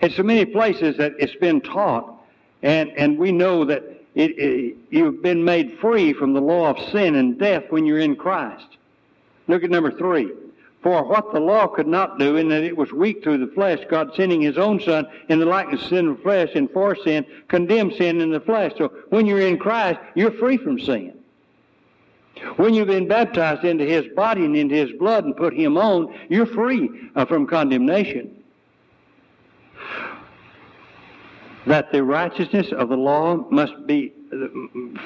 In 0.00 0.10
so 0.10 0.22
many 0.22 0.46
places 0.46 0.96
that 0.96 1.12
it's 1.18 1.34
been 1.36 1.60
taught, 1.60 2.22
and, 2.62 2.90
and 2.96 3.18
we 3.18 3.32
know 3.32 3.64
that 3.66 3.99
it, 4.20 4.38
it, 4.38 4.76
you've 4.90 5.22
been 5.22 5.44
made 5.44 5.78
free 5.78 6.12
from 6.12 6.34
the 6.34 6.40
law 6.40 6.70
of 6.70 6.90
sin 6.90 7.14
and 7.14 7.38
death 7.38 7.64
when 7.70 7.86
you're 7.86 7.98
in 7.98 8.16
Christ. 8.16 8.66
Look 9.48 9.64
at 9.64 9.70
number 9.70 9.90
three. 9.90 10.30
For 10.82 11.04
what 11.04 11.32
the 11.32 11.40
law 11.40 11.66
could 11.66 11.86
not 11.86 12.18
do, 12.18 12.36
in 12.36 12.48
that 12.48 12.62
it 12.62 12.76
was 12.76 12.90
weak 12.90 13.22
through 13.22 13.38
the 13.38 13.52
flesh, 13.52 13.80
God 13.90 14.12
sending 14.14 14.40
His 14.40 14.56
own 14.56 14.80
Son 14.80 15.06
in 15.28 15.38
the 15.38 15.44
likeness 15.46 15.82
of 15.82 15.88
sin 15.88 16.08
of 16.08 16.22
flesh, 16.22 16.50
and 16.54 16.70
for 16.70 16.96
sin, 16.96 17.26
condemned 17.48 17.94
sin 17.94 18.20
in 18.20 18.30
the 18.30 18.40
flesh. 18.40 18.72
So 18.78 18.88
when 19.10 19.26
you're 19.26 19.46
in 19.46 19.58
Christ, 19.58 20.00
you're 20.14 20.32
free 20.32 20.56
from 20.56 20.78
sin. 20.80 21.18
When 22.56 22.72
you've 22.72 22.86
been 22.86 23.08
baptized 23.08 23.64
into 23.64 23.84
His 23.84 24.06
body 24.14 24.44
and 24.44 24.56
into 24.56 24.74
His 24.74 24.92
blood 24.98 25.24
and 25.24 25.36
put 25.36 25.52
Him 25.52 25.76
on, 25.76 26.14
you're 26.30 26.46
free 26.46 26.88
uh, 27.14 27.26
from 27.26 27.46
condemnation. 27.46 28.39
That 31.66 31.92
the 31.92 32.02
righteousness 32.02 32.72
of 32.72 32.88
the 32.88 32.96
law 32.96 33.36
must 33.50 33.86
be 33.86 34.12
uh, 34.32 34.46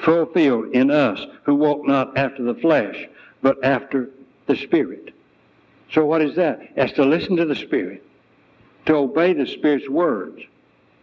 fulfilled 0.03 0.67
in 0.73 0.89
us 0.89 1.19
who 1.43 1.55
walk 1.55 1.85
not 1.85 2.17
after 2.17 2.43
the 2.43 2.55
flesh, 2.55 3.07
but 3.41 3.63
after 3.63 4.09
the 4.45 4.55
Spirit. 4.55 5.13
So 5.91 6.05
what 6.05 6.21
is 6.21 6.35
that? 6.35 6.59
As 6.75 6.91
to 6.93 7.05
listen 7.05 7.35
to 7.37 7.45
the 7.45 7.55
Spirit, 7.55 8.03
to 8.85 8.95
obey 8.95 9.33
the 9.33 9.47
Spirit's 9.47 9.89
words, 9.89 10.41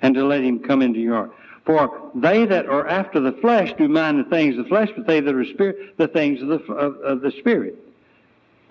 and 0.00 0.14
to 0.14 0.24
let 0.24 0.42
Him 0.42 0.58
come 0.58 0.82
into 0.82 1.00
your 1.00 1.14
heart. 1.14 1.32
For 1.64 2.10
they 2.14 2.44
that 2.46 2.66
are 2.66 2.88
after 2.88 3.20
the 3.20 3.32
flesh 3.32 3.72
do 3.78 3.88
mind 3.88 4.18
the 4.18 4.28
things 4.28 4.58
of 4.58 4.64
the 4.64 4.68
flesh, 4.68 4.90
but 4.96 5.06
they 5.06 5.20
that 5.20 5.34
are 5.34 5.44
spirit, 5.44 5.96
the 5.96 6.08
things 6.08 6.42
of 6.42 6.48
the, 6.48 6.72
of, 6.72 6.96
of 6.96 7.20
the 7.20 7.30
Spirit. 7.30 7.76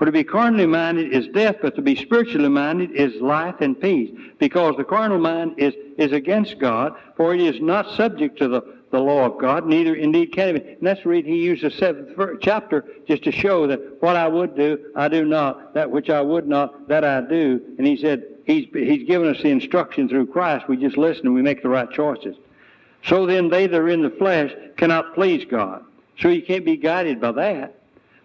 For 0.02 0.06
to 0.06 0.12
be 0.12 0.24
carnally 0.24 0.66
minded 0.66 1.14
is 1.14 1.28
death, 1.28 1.58
but 1.62 1.76
to 1.76 1.82
be 1.84 1.96
spiritually 1.96 2.50
minded 2.50 2.90
is 2.90 3.22
life 3.22 3.58
and 3.60 3.80
peace. 3.80 4.10
Because 4.40 4.76
the 4.76 4.84
carnal 4.84 5.20
mind 5.20 5.60
is, 5.60 5.76
is 6.00 6.12
against 6.12 6.58
God, 6.58 6.96
for 7.16 7.36
it 7.36 7.40
is 7.40 7.62
not 7.62 7.88
subject 7.92 8.40
to 8.40 8.48
the, 8.48 8.64
the 8.90 9.00
law 9.00 9.28
of 9.28 9.38
God, 9.38 9.68
neither 9.68 9.94
indeed 9.94 10.34
can 10.34 10.56
it 10.56 10.66
be. 10.66 10.72
And 10.72 10.88
that's 10.88 11.04
the 11.04 11.10
reason 11.10 11.30
he 11.32 11.44
used 11.44 11.64
the 11.64 11.70
seventh 11.70 12.18
chapter 12.42 12.84
just 13.08 13.24
to 13.26 13.32
show 13.32 13.68
that 13.68 14.02
what 14.02 14.16
I 14.16 14.28
would 14.28 14.56
do, 14.56 14.92
I 14.96 15.08
do 15.08 15.24
not. 15.24 15.76
That 15.76 15.92
which 15.92 16.10
I 16.10 16.22
would 16.22 16.48
not, 16.48 16.88
that 16.88 17.06
I 17.06 17.22
do. 17.22 17.62
And 17.78 17.86
he 17.86 17.96
said, 17.96 18.24
he's, 18.48 18.66
he's 18.74 19.08
given 19.08 19.28
us 19.28 19.44
the 19.44 19.50
instruction 19.50 20.10
through 20.10 20.26
Christ. 20.32 20.68
We 20.68 20.78
just 20.78 20.98
listen 20.98 21.28
and 21.28 21.36
we 21.36 21.44
make 21.44 21.62
the 21.62 21.70
right 21.70 21.92
choices. 21.92 22.38
So 23.06 23.28
then 23.28 23.50
they 23.50 23.68
that 23.68 23.80
are 23.80 23.90
in 23.90 24.02
the 24.02 24.10
flesh 24.10 24.52
cannot 24.78 25.14
please 25.14 25.46
God. 25.46 25.86
So 26.20 26.30
you 26.30 26.42
can't 26.42 26.66
be 26.66 26.76
guided 26.76 27.22
by 27.22 27.34
that. 27.34 27.81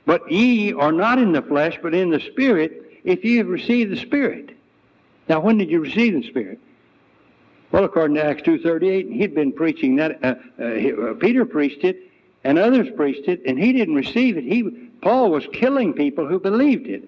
But 0.07 0.31
ye 0.31 0.73
are 0.73 0.92
not 0.92 1.19
in 1.19 1.33
the 1.33 1.42
flesh, 1.42 1.79
but 1.83 1.92
in 1.92 2.11
the 2.11 2.21
Spirit, 2.21 3.01
if 3.05 3.25
ye 3.25 3.37
have 3.37 3.49
received 3.49 3.92
the 3.92 3.97
Spirit. 3.97 4.57
Now, 5.29 5.40
when 5.40 5.59
did 5.59 5.71
you 5.71 5.81
receive 5.81 6.14
the 6.14 6.27
Spirit? 6.29 6.61
Well, 7.73 7.85
according 7.85 8.14
to 8.14 8.25
Acts 8.25 8.42
2.38, 8.42 9.12
he'd 9.12 9.35
been 9.35 9.53
preaching 9.53 9.97
that. 9.97 10.25
Uh, 10.25 10.35
uh, 10.62 11.14
Peter 11.14 11.45
preached 11.45 11.85
it, 11.85 12.11
and 12.45 12.59
others 12.59 12.88
preached 12.97 13.29
it, 13.29 13.42
and 13.45 13.59
he 13.59 13.73
didn't 13.73 13.97
receive 13.97 14.38
it. 14.38 14.45
He, 14.45 14.62
Paul 15.03 15.31
was 15.31 15.47
killing 15.53 15.92
people 15.92 16.27
who 16.27 16.38
believed 16.38 16.87
it. 16.87 17.03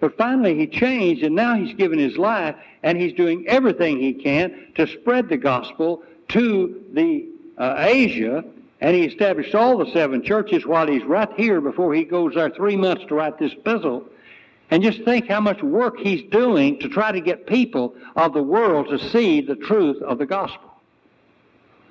But 0.00 0.16
finally 0.16 0.56
he 0.56 0.66
changed, 0.66 1.22
and 1.22 1.34
now 1.34 1.56
he's 1.56 1.74
given 1.74 1.98
his 1.98 2.16
life, 2.16 2.56
and 2.82 2.96
he's 2.96 3.12
doing 3.12 3.46
everything 3.46 3.98
he 3.98 4.14
can 4.14 4.72
to 4.76 4.86
spread 4.86 5.28
the 5.28 5.36
gospel 5.36 6.02
to 6.28 6.82
the 6.92 7.28
uh, 7.58 7.74
Asia, 7.78 8.44
and 8.80 8.94
he 8.94 9.04
established 9.04 9.54
all 9.54 9.76
the 9.78 9.90
seven 9.92 10.22
churches 10.22 10.64
while 10.64 10.86
he's 10.86 11.04
right 11.04 11.32
here 11.36 11.60
before 11.60 11.94
he 11.94 12.04
goes 12.04 12.34
there 12.34 12.50
three 12.50 12.76
months 12.76 13.04
to 13.08 13.14
write 13.14 13.38
this 13.38 13.52
epistle. 13.52 14.06
And 14.70 14.82
just 14.82 15.02
think 15.04 15.28
how 15.28 15.40
much 15.40 15.62
work 15.62 15.98
he's 15.98 16.30
doing 16.30 16.78
to 16.80 16.88
try 16.88 17.10
to 17.10 17.20
get 17.20 17.46
people 17.46 17.94
of 18.16 18.34
the 18.34 18.42
world 18.42 18.88
to 18.90 18.98
see 19.10 19.40
the 19.40 19.56
truth 19.56 20.00
of 20.02 20.18
the 20.18 20.26
gospel. 20.26 20.70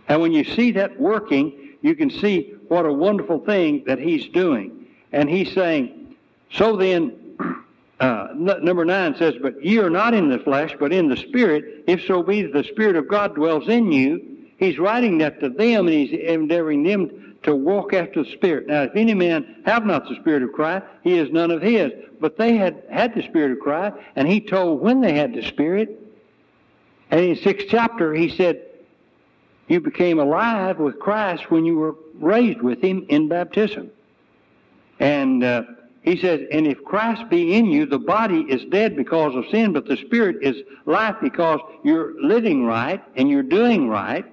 And 0.08 0.21
when 0.21 0.32
you 0.32 0.43
see 0.43 0.71
that 0.73 1.00
working, 1.00 1.76
you 1.82 1.95
can 1.95 2.10
see 2.10 2.54
what 2.67 2.86
a 2.86 2.93
wonderful 2.93 3.39
thing 3.39 3.84
that 3.88 4.00
he's 4.00 4.28
doing. 4.30 4.86
And 5.12 5.30
he's 5.30 5.54
saying, 5.54 6.15
so 6.52 6.78
then, 6.78 7.36
uh, 8.00 8.28
number 8.34 8.86
nine 8.86 9.15
says, 9.17 9.36
But 9.41 9.63
ye 9.63 9.80
are 9.80 9.89
not 9.89 10.13
in 10.13 10.30
the 10.30 10.39
flesh, 10.39 10.76
but 10.80 10.93
in 10.93 11.10
the 11.10 11.17
Spirit, 11.17 11.84
if 11.88 12.06
so 12.06 12.23
be 12.23 12.43
that 12.43 12.54
the 12.54 12.63
Spirit 12.63 12.95
of 12.95 13.08
God 13.08 13.36
dwells 13.36 13.67
in 13.67 13.91
you. 13.91 14.37
He's 14.58 14.80
writing 14.80 15.20
that 15.20 15.39
to 15.39 15.50
them, 15.50 15.88
and 15.88 15.96
he's 15.96 16.12
endeavoring 16.12 16.84
them 16.84 17.36
to 17.43 17.56
walk 17.56 17.93
after 17.93 18.24
the 18.24 18.32
Spirit. 18.32 18.67
Now, 18.67 18.84
if 18.84 18.96
any 18.96 19.13
man 19.13 19.62
have 19.65 19.86
not 19.86 20.08
the 20.08 20.15
Spirit 20.15 20.43
of 20.43 20.52
Christ, 20.52 20.86
he 21.04 21.17
is 21.17 21.32
none 21.32 21.52
of 21.52 21.62
his. 21.62 21.91
But 22.20 22.38
they 22.38 22.56
had 22.56 22.84
had 22.89 23.13
the 23.13 23.22
Spirit 23.24 23.52
of 23.52 23.60
Christ, 23.60 23.96
and 24.15 24.28
he 24.28 24.41
told 24.41 24.82
when 24.82 25.02
they 25.02 25.13
had 25.13 25.34
the 25.34 25.43
Spirit. 25.43 26.02
And 27.12 27.22
in 27.22 27.36
the 27.36 27.41
sixth 27.41 27.67
chapter, 27.70 28.13
he 28.13 28.30
said, 28.30 28.62
You 29.67 29.80
became 29.80 30.20
alive 30.20 30.80
with 30.80 31.00
Christ 31.00 31.52
when 31.52 31.63
you 31.63 31.78
were 31.78 31.96
raised 32.15 32.62
with 32.62 32.82
him 32.82 33.06
in 33.10 33.28
baptism. 33.28 33.91
And 35.00 35.43
uh, 35.43 35.63
he 36.08 36.17
says, 36.17 36.48
and 36.52 36.65
if 36.65 36.84
Christ 36.84 37.30
be 37.30 37.54
in 37.54 37.65
you, 37.65 37.86
the 37.86 38.00
body 38.00 38.46
is 38.50 38.63
dead 38.65 38.96
because 38.96 39.36
of 39.36 39.43
sin, 39.52 39.74
but 39.74 39.86
the 39.86 39.98
spirit 39.98 40.38
is 40.41 40.56
life 40.86 41.17
because 41.22 41.60
you're 41.84 42.13
living 42.24 42.65
right 42.65 43.04
and 43.15 43.30
you're 43.30 43.43
doing 43.43 43.89
right. 43.89 44.26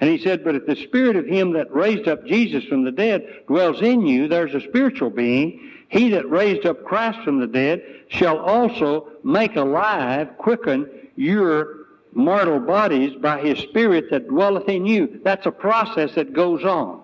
And 0.00 0.08
he 0.08 0.18
said, 0.18 0.44
but 0.44 0.54
if 0.54 0.66
the 0.66 0.76
spirit 0.76 1.16
of 1.16 1.26
him 1.26 1.52
that 1.54 1.74
raised 1.74 2.06
up 2.06 2.24
Jesus 2.24 2.64
from 2.64 2.84
the 2.84 2.92
dead 2.92 3.42
dwells 3.48 3.82
in 3.82 4.06
you, 4.06 4.28
there's 4.28 4.54
a 4.54 4.60
spiritual 4.60 5.10
being. 5.10 5.72
He 5.88 6.10
that 6.10 6.30
raised 6.30 6.66
up 6.66 6.84
Christ 6.84 7.18
from 7.24 7.40
the 7.40 7.46
dead 7.46 7.82
shall 8.08 8.38
also 8.38 9.08
make 9.24 9.56
alive, 9.56 10.36
quicken 10.38 10.88
your 11.16 11.86
mortal 12.12 12.60
bodies 12.60 13.16
by 13.16 13.40
his 13.40 13.58
spirit 13.58 14.10
that 14.10 14.28
dwelleth 14.28 14.68
in 14.68 14.86
you. 14.86 15.20
That's 15.24 15.46
a 15.46 15.50
process 15.50 16.14
that 16.14 16.32
goes 16.32 16.64
on. 16.64 17.02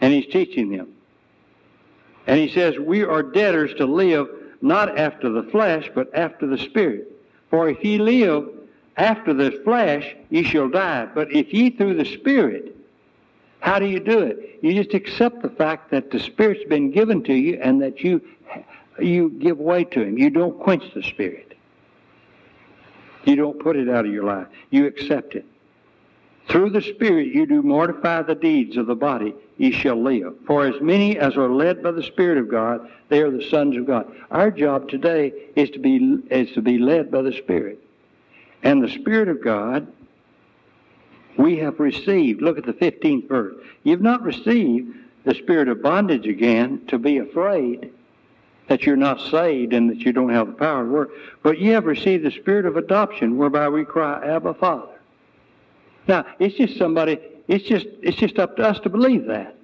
And 0.00 0.12
he's 0.12 0.26
teaching 0.26 0.70
them. 0.70 0.94
And 2.26 2.38
he 2.38 2.48
says, 2.48 2.78
We 2.78 3.04
are 3.04 3.22
debtors 3.22 3.74
to 3.74 3.86
live 3.86 4.28
not 4.62 4.98
after 4.98 5.30
the 5.30 5.44
flesh, 5.44 5.90
but 5.94 6.14
after 6.14 6.46
the 6.46 6.58
Spirit. 6.58 7.08
For 7.50 7.68
if 7.68 7.82
ye 7.84 7.98
live 7.98 8.48
after 9.00 9.32
the 9.32 9.50
flesh, 9.64 10.14
ye 10.28 10.42
shall 10.42 10.68
die. 10.68 11.08
But 11.14 11.32
if 11.32 11.54
ye 11.54 11.70
through 11.70 11.94
the 11.94 12.04
Spirit, 12.04 12.76
how 13.60 13.78
do 13.78 13.86
you 13.86 13.98
do 13.98 14.18
it? 14.18 14.58
You 14.62 14.74
just 14.74 14.94
accept 14.94 15.40
the 15.40 15.48
fact 15.48 15.90
that 15.90 16.10
the 16.10 16.20
Spirit's 16.20 16.68
been 16.68 16.90
given 16.90 17.22
to 17.24 17.32
you 17.32 17.58
and 17.62 17.80
that 17.80 18.00
you, 18.00 18.20
you 18.98 19.30
give 19.30 19.58
way 19.58 19.84
to 19.84 20.02
Him. 20.02 20.18
You 20.18 20.28
don't 20.28 20.60
quench 20.60 20.92
the 20.92 21.02
Spirit. 21.02 21.56
You 23.24 23.36
don't 23.36 23.58
put 23.58 23.76
it 23.76 23.88
out 23.88 24.04
of 24.04 24.12
your 24.12 24.24
life. 24.24 24.48
You 24.68 24.86
accept 24.86 25.34
it. 25.34 25.46
Through 26.48 26.70
the 26.70 26.82
Spirit 26.82 27.28
you 27.28 27.46
do 27.46 27.62
mortify 27.62 28.22
the 28.22 28.34
deeds 28.34 28.76
of 28.76 28.86
the 28.86 28.94
body, 28.94 29.34
ye 29.56 29.70
shall 29.70 30.02
live. 30.02 30.34
For 30.46 30.66
as 30.66 30.78
many 30.82 31.18
as 31.18 31.38
are 31.38 31.50
led 31.50 31.82
by 31.82 31.92
the 31.92 32.02
Spirit 32.02 32.36
of 32.36 32.50
God, 32.50 32.86
they 33.08 33.22
are 33.22 33.30
the 33.30 33.48
sons 33.48 33.78
of 33.78 33.86
God. 33.86 34.14
Our 34.30 34.50
job 34.50 34.90
today 34.90 35.32
is 35.56 35.70
to 35.70 35.78
be, 35.78 36.18
is 36.30 36.52
to 36.52 36.60
be 36.60 36.76
led 36.76 37.10
by 37.10 37.22
the 37.22 37.32
Spirit. 37.32 37.82
And 38.62 38.82
the 38.82 38.90
Spirit 38.90 39.28
of 39.28 39.42
God 39.42 39.86
we 41.36 41.56
have 41.58 41.80
received. 41.80 42.42
Look 42.42 42.58
at 42.58 42.66
the 42.66 42.72
15th 42.72 43.28
verse. 43.28 43.54
You've 43.82 44.02
not 44.02 44.22
received 44.22 44.94
the 45.24 45.34
spirit 45.34 45.68
of 45.68 45.82
bondage 45.82 46.26
again 46.26 46.84
to 46.88 46.98
be 46.98 47.18
afraid 47.18 47.92
that 48.68 48.82
you're 48.82 48.96
not 48.96 49.20
saved 49.20 49.72
and 49.72 49.90
that 49.90 49.98
you 49.98 50.12
don't 50.12 50.30
have 50.30 50.46
the 50.46 50.52
power 50.52 50.84
to 50.84 50.90
work, 50.90 51.10
but 51.42 51.58
you 51.58 51.72
have 51.72 51.86
received 51.86 52.24
the 52.24 52.30
spirit 52.30 52.66
of 52.66 52.76
adoption 52.76 53.36
whereby 53.36 53.68
we 53.68 53.84
cry, 53.84 54.24
Abba, 54.24 54.54
Father. 54.54 55.00
Now, 56.06 56.24
it's 56.38 56.56
just 56.56 56.76
somebody, 56.76 57.18
it's 57.48 57.64
just, 57.64 57.86
it's 58.02 58.16
just 58.16 58.38
up 58.38 58.56
to 58.56 58.62
us 58.62 58.78
to 58.80 58.88
believe 58.88 59.26
that. 59.26 59.56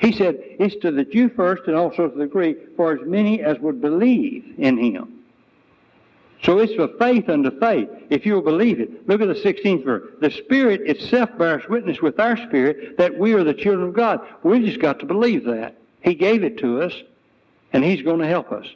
He 0.00 0.10
said, 0.10 0.36
it's 0.58 0.74
to 0.82 0.90
the 0.90 1.04
Jew 1.04 1.28
first 1.28 1.62
and 1.68 1.76
also 1.76 2.08
to 2.08 2.18
the 2.18 2.26
Greek, 2.26 2.76
for 2.76 2.92
as 2.92 3.06
many 3.06 3.40
as 3.40 3.58
would 3.60 3.80
believe 3.80 4.54
in 4.58 4.76
him. 4.78 5.21
So 6.42 6.58
it's 6.58 6.74
for 6.74 6.88
faith 6.98 7.28
unto 7.28 7.56
faith, 7.60 7.88
if 8.10 8.26
you'll 8.26 8.42
believe 8.42 8.80
it. 8.80 9.08
Look 9.08 9.20
at 9.20 9.28
the 9.28 9.34
16th 9.34 9.84
verse. 9.84 10.10
The 10.20 10.30
Spirit 10.30 10.82
itself 10.86 11.30
bears 11.38 11.68
witness 11.68 12.02
with 12.02 12.18
our 12.18 12.36
spirit 12.36 12.98
that 12.98 13.16
we 13.16 13.32
are 13.34 13.44
the 13.44 13.54
children 13.54 13.88
of 13.88 13.94
God. 13.94 14.20
We've 14.42 14.64
just 14.64 14.80
got 14.80 14.98
to 15.00 15.06
believe 15.06 15.44
that. 15.44 15.76
He 16.00 16.14
gave 16.14 16.42
it 16.42 16.58
to 16.58 16.82
us, 16.82 16.92
and 17.72 17.84
He's 17.84 18.02
going 18.02 18.18
to 18.18 18.26
help 18.26 18.50
us. 18.50 18.66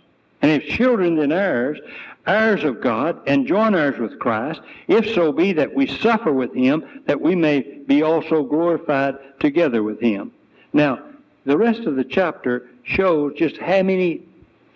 And 0.42 0.50
if 0.50 0.68
children, 0.68 1.16
then 1.16 1.32
heirs, 1.32 1.80
heirs 2.24 2.62
of 2.62 2.80
God, 2.80 3.20
and 3.26 3.48
joint 3.48 3.74
heirs 3.74 3.98
with 3.98 4.20
Christ, 4.20 4.60
if 4.86 5.12
so 5.12 5.32
be 5.32 5.52
that 5.54 5.74
we 5.74 5.88
suffer 5.88 6.32
with 6.32 6.54
him, 6.54 7.02
that 7.06 7.20
we 7.20 7.34
may 7.34 7.62
be 7.62 8.02
also 8.02 8.44
glorified 8.44 9.16
together 9.40 9.82
with 9.82 10.00
him. 10.00 10.30
Now, 10.72 11.00
the 11.46 11.56
rest 11.56 11.80
of 11.80 11.96
the 11.96 12.04
chapter 12.04 12.68
shows 12.84 13.34
just 13.36 13.56
how 13.56 13.82
many 13.82 14.22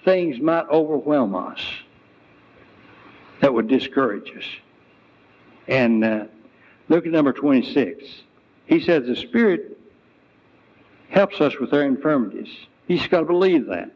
things 0.04 0.40
might 0.40 0.68
overwhelm 0.70 1.36
us 1.36 1.60
that 3.40 3.52
would 3.52 3.68
discourage 3.68 4.32
us. 4.36 4.44
And 5.68 6.04
uh, 6.04 6.24
look 6.88 7.06
at 7.06 7.12
number 7.12 7.32
26. 7.32 8.04
He 8.66 8.80
says 8.80 9.06
the 9.06 9.16
Spirit 9.16 9.78
helps 11.08 11.40
us 11.40 11.58
with 11.58 11.72
our 11.72 11.82
infirmities. 11.82 12.48
He's 12.86 13.06
got 13.06 13.20
to 13.20 13.26
believe 13.26 13.66
that. 13.66 13.90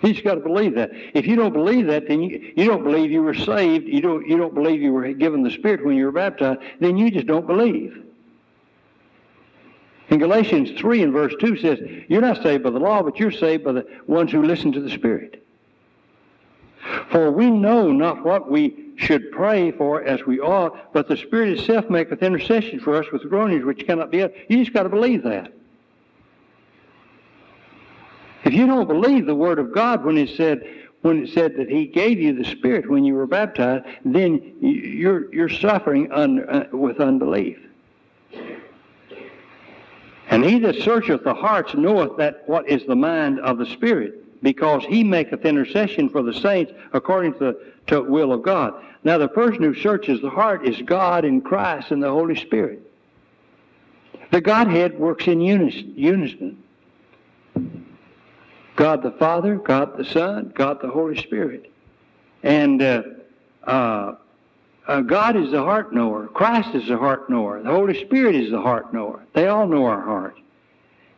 He's 0.00 0.20
got 0.20 0.34
to 0.34 0.40
believe 0.40 0.76
that. 0.76 0.90
If 1.14 1.26
you 1.26 1.34
don't 1.34 1.52
believe 1.52 1.86
that, 1.88 2.06
then 2.06 2.22
you, 2.22 2.52
you 2.56 2.66
don't 2.66 2.84
believe 2.84 3.10
you 3.10 3.22
were 3.22 3.34
saved. 3.34 3.88
You 3.88 4.00
don't 4.00 4.28
you 4.28 4.36
don't 4.36 4.54
believe 4.54 4.80
you 4.80 4.92
were 4.92 5.12
given 5.12 5.42
the 5.42 5.50
Spirit 5.50 5.84
when 5.84 5.96
you 5.96 6.04
were 6.04 6.12
baptized. 6.12 6.60
Then 6.78 6.96
you 6.96 7.10
just 7.10 7.26
don't 7.26 7.46
believe. 7.46 8.04
In 10.08 10.18
Galatians 10.18 10.78
3 10.78 11.02
and 11.02 11.12
verse 11.12 11.34
2 11.40 11.58
says, 11.58 11.78
You're 12.08 12.22
not 12.22 12.42
saved 12.42 12.62
by 12.62 12.70
the 12.70 12.78
law, 12.78 13.02
but 13.02 13.18
you're 13.18 13.30
saved 13.30 13.64
by 13.64 13.72
the 13.72 13.86
ones 14.06 14.32
who 14.32 14.42
listen 14.42 14.72
to 14.72 14.80
the 14.80 14.88
Spirit. 14.88 15.44
For 17.10 17.30
we 17.30 17.50
know 17.50 17.90
not 17.92 18.24
what 18.24 18.50
we 18.50 18.92
should 18.96 19.30
pray 19.32 19.70
for 19.72 20.02
as 20.02 20.24
we 20.26 20.40
ought, 20.40 20.92
but 20.92 21.08
the 21.08 21.16
Spirit 21.16 21.58
itself 21.58 21.88
maketh 21.88 22.22
intercession 22.22 22.80
for 22.80 22.96
us 22.96 23.06
with 23.12 23.28
groanings 23.28 23.64
which 23.64 23.86
cannot 23.86 24.10
be 24.10 24.22
uttered. 24.22 24.36
You 24.48 24.58
just 24.58 24.72
got 24.72 24.84
to 24.84 24.88
believe 24.88 25.22
that. 25.24 25.52
If 28.44 28.52
you 28.52 28.66
don't 28.66 28.86
believe 28.86 29.26
the 29.26 29.34
Word 29.34 29.58
of 29.58 29.72
God 29.72 30.04
when 30.04 30.16
it 30.16 30.30
said 30.36 30.74
when 31.02 31.22
it 31.24 31.28
said 31.28 31.56
that 31.56 31.70
He 31.70 31.86
gave 31.86 32.18
you 32.18 32.32
the 32.32 32.44
Spirit 32.44 32.90
when 32.90 33.04
you 33.04 33.14
were 33.14 33.26
baptized, 33.26 33.84
then 34.04 34.54
you're 34.60 35.32
you're 35.32 35.48
suffering 35.48 36.10
uh, 36.10 36.66
with 36.72 37.00
unbelief. 37.00 37.58
And 40.30 40.44
he 40.44 40.58
that 40.60 40.76
searcheth 40.76 41.24
the 41.24 41.34
hearts 41.34 41.74
knoweth 41.74 42.16
that 42.18 42.42
what 42.46 42.68
is 42.68 42.84
the 42.84 42.96
mind 42.96 43.40
of 43.40 43.58
the 43.58 43.66
Spirit, 43.66 44.24
because 44.42 44.84
he 44.84 45.02
maketh 45.02 45.44
intercession 45.44 46.08
for 46.08 46.22
the 46.22 46.32
saints 46.32 46.72
according 46.92 47.32
to 47.34 47.38
the 47.38 47.72
to 47.88 48.02
will 48.02 48.32
of 48.32 48.42
God. 48.42 48.74
Now 49.02 49.18
the 49.18 49.28
person 49.28 49.62
who 49.62 49.74
searches 49.74 50.20
the 50.20 50.30
heart 50.30 50.66
is 50.66 50.80
God 50.82 51.24
in 51.24 51.40
Christ 51.40 51.90
and 51.90 52.02
the 52.02 52.10
Holy 52.10 52.36
Spirit. 52.36 52.82
The 54.30 54.40
Godhead 54.40 54.98
works 54.98 55.26
in 55.26 55.40
unison. 55.40 56.62
God 58.76 59.02
the 59.02 59.10
Father, 59.12 59.56
God 59.56 59.96
the 59.96 60.04
Son, 60.04 60.52
God 60.54 60.80
the 60.80 60.88
Holy 60.88 61.16
Spirit. 61.16 61.72
And 62.42 62.80
uh, 62.82 63.02
uh, 63.64 64.14
uh, 64.86 65.00
God 65.00 65.36
is 65.36 65.50
the 65.50 65.62
heart 65.62 65.92
knower. 65.92 66.28
Christ 66.28 66.74
is 66.74 66.88
the 66.88 66.96
heart 66.96 67.28
knower. 67.28 67.62
The 67.62 67.70
Holy 67.70 67.98
Spirit 68.04 68.34
is 68.34 68.50
the 68.50 68.60
heart 68.60 68.92
knower. 68.92 69.24
They 69.32 69.48
all 69.48 69.66
know 69.66 69.86
our 69.86 70.00
heart. 70.00 70.38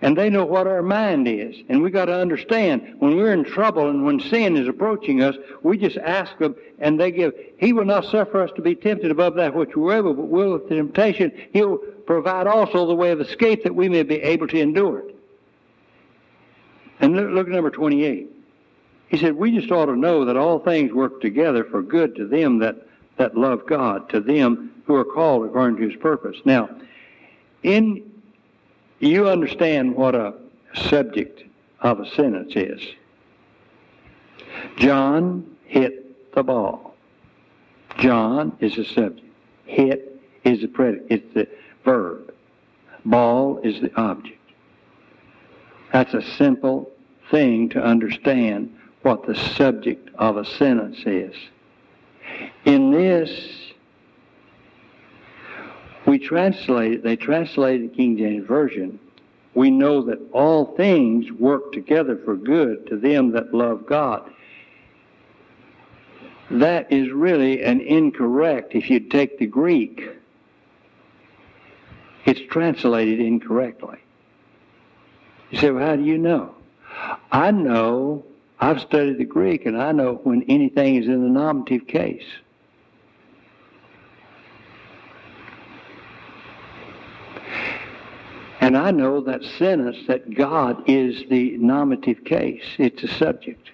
And 0.03 0.16
they 0.16 0.30
know 0.30 0.46
what 0.46 0.66
our 0.66 0.82
mind 0.82 1.28
is. 1.28 1.57
And 1.68 1.82
we 1.82 1.90
got 1.90 2.07
to 2.07 2.14
understand 2.14 2.96
when 3.01 3.16
we're 3.16 3.34
in 3.34 3.44
trouble 3.44 3.90
and 3.90 4.05
when 4.05 4.18
sin 4.18 4.57
is 4.57 4.66
approaching 4.66 5.22
us, 5.22 5.36
we 5.62 5.76
just 5.76 5.98
ask 5.98 6.36
them 6.38 6.57
and 6.78 6.98
they 6.98 7.11
give. 7.11 7.34
He 7.59 7.74
will 7.74 7.84
not 7.84 8.07
suffer 8.07 8.42
us 8.42 8.51
to 8.57 8.62
be 8.62 8.74
tempted 8.74 9.11
above 9.11 9.34
that 9.34 9.55
which 9.55 9.76
we're 9.76 9.98
able, 9.98 10.14
but 10.14 10.28
will 10.28 10.53
with 10.53 10.68
temptation, 10.68 11.32
He'll 11.53 11.76
provide 11.76 12.46
also 12.46 12.86
the 12.86 12.94
way 12.94 13.11
of 13.11 13.20
escape 13.20 13.62
that 13.64 13.74
we 13.74 13.88
may 13.88 14.03
be 14.03 14.16
able 14.16 14.48
to 14.48 14.59
endure 14.59 15.01
it. 15.01 15.16
And 17.01 17.14
look, 17.14 17.30
look 17.30 17.46
at 17.48 17.53
number 17.53 17.70
28. 17.70 18.28
He 19.09 19.18
said, 19.18 19.34
We 19.34 19.59
just 19.59 19.70
ought 19.70 19.86
to 19.86 19.96
know 19.96 20.24
that 20.24 20.36
all 20.36 20.61
things 20.61 20.92
work 20.92 21.20
together 21.20 21.64
for 21.64 21.82
good 21.82 22.16
to 22.16 22.26
them 22.26 22.59
that 22.61 22.86
that 23.20 23.36
love 23.36 23.66
God, 23.66 24.09
to 24.09 24.20
them 24.20 24.72
who 24.86 24.94
are 24.94 25.05
called 25.05 25.44
according 25.44 25.76
to 25.76 25.88
his 25.90 26.01
purpose. 26.01 26.38
Now, 26.46 26.70
in 27.62 28.09
you 29.01 29.28
understand 29.28 29.96
what 29.96 30.14
a 30.14 30.34
subject 30.74 31.42
of 31.80 32.01
a 32.01 32.09
sentence 32.11 32.53
is. 32.55 32.80
John 34.76 35.57
hit 35.64 36.32
the 36.34 36.42
ball. 36.42 36.94
John 37.98 38.57
is 38.61 38.76
the 38.76 38.84
subject. 38.84 39.26
Hit 39.64 40.20
is 40.44 40.61
the 40.61 40.68
predicate. 40.68 41.07
It's 41.11 41.34
the 41.34 41.48
verb. 41.84 42.32
Ball 43.05 43.59
is 43.64 43.80
the 43.80 43.94
object. 43.98 44.38
That's 45.92 46.14
a 46.14 46.22
simple 46.22 46.90
thing 47.30 47.68
to 47.70 47.82
understand 47.82 48.76
what 49.03 49.26
the 49.26 49.34
subject 49.34 50.11
of 50.16 50.36
a 50.36 50.44
sentence 50.44 50.98
is. 51.07 51.34
In 52.64 52.90
this, 52.90 53.69
we 56.11 56.18
translate, 56.18 57.04
they 57.04 57.14
translated 57.14 57.94
King 57.94 58.18
James 58.18 58.44
Version, 58.44 58.98
we 59.54 59.70
know 59.70 60.02
that 60.02 60.18
all 60.32 60.74
things 60.74 61.30
work 61.30 61.70
together 61.72 62.18
for 62.24 62.34
good 62.34 62.84
to 62.88 62.96
them 62.96 63.30
that 63.30 63.54
love 63.54 63.86
God. 63.86 64.28
That 66.50 66.90
is 66.90 67.12
really 67.12 67.62
an 67.62 67.80
incorrect, 67.80 68.74
if 68.74 68.90
you 68.90 68.98
take 68.98 69.38
the 69.38 69.46
Greek, 69.46 70.02
it's 72.24 72.40
translated 72.50 73.20
incorrectly. 73.20 73.98
You 75.50 75.58
say, 75.61 75.70
well, 75.70 75.86
how 75.86 75.94
do 75.94 76.02
you 76.02 76.18
know? 76.18 76.56
I 77.30 77.52
know 77.52 78.24
I've 78.58 78.80
studied 78.80 79.18
the 79.18 79.24
Greek 79.24 79.64
and 79.64 79.80
I 79.80 79.92
know 79.92 80.14
when 80.24 80.42
anything 80.48 80.96
is 80.96 81.06
in 81.06 81.22
the 81.22 81.28
nominative 81.28 81.86
case. 81.86 82.26
And 88.70 88.78
I 88.78 88.92
know 88.92 89.20
that 89.22 89.42
sentence 89.58 89.96
that 90.06 90.32
God 90.32 90.84
is 90.88 91.24
the 91.28 91.56
nominative 91.56 92.22
case. 92.22 92.62
It's 92.78 93.02
a 93.02 93.08
subject. 93.08 93.68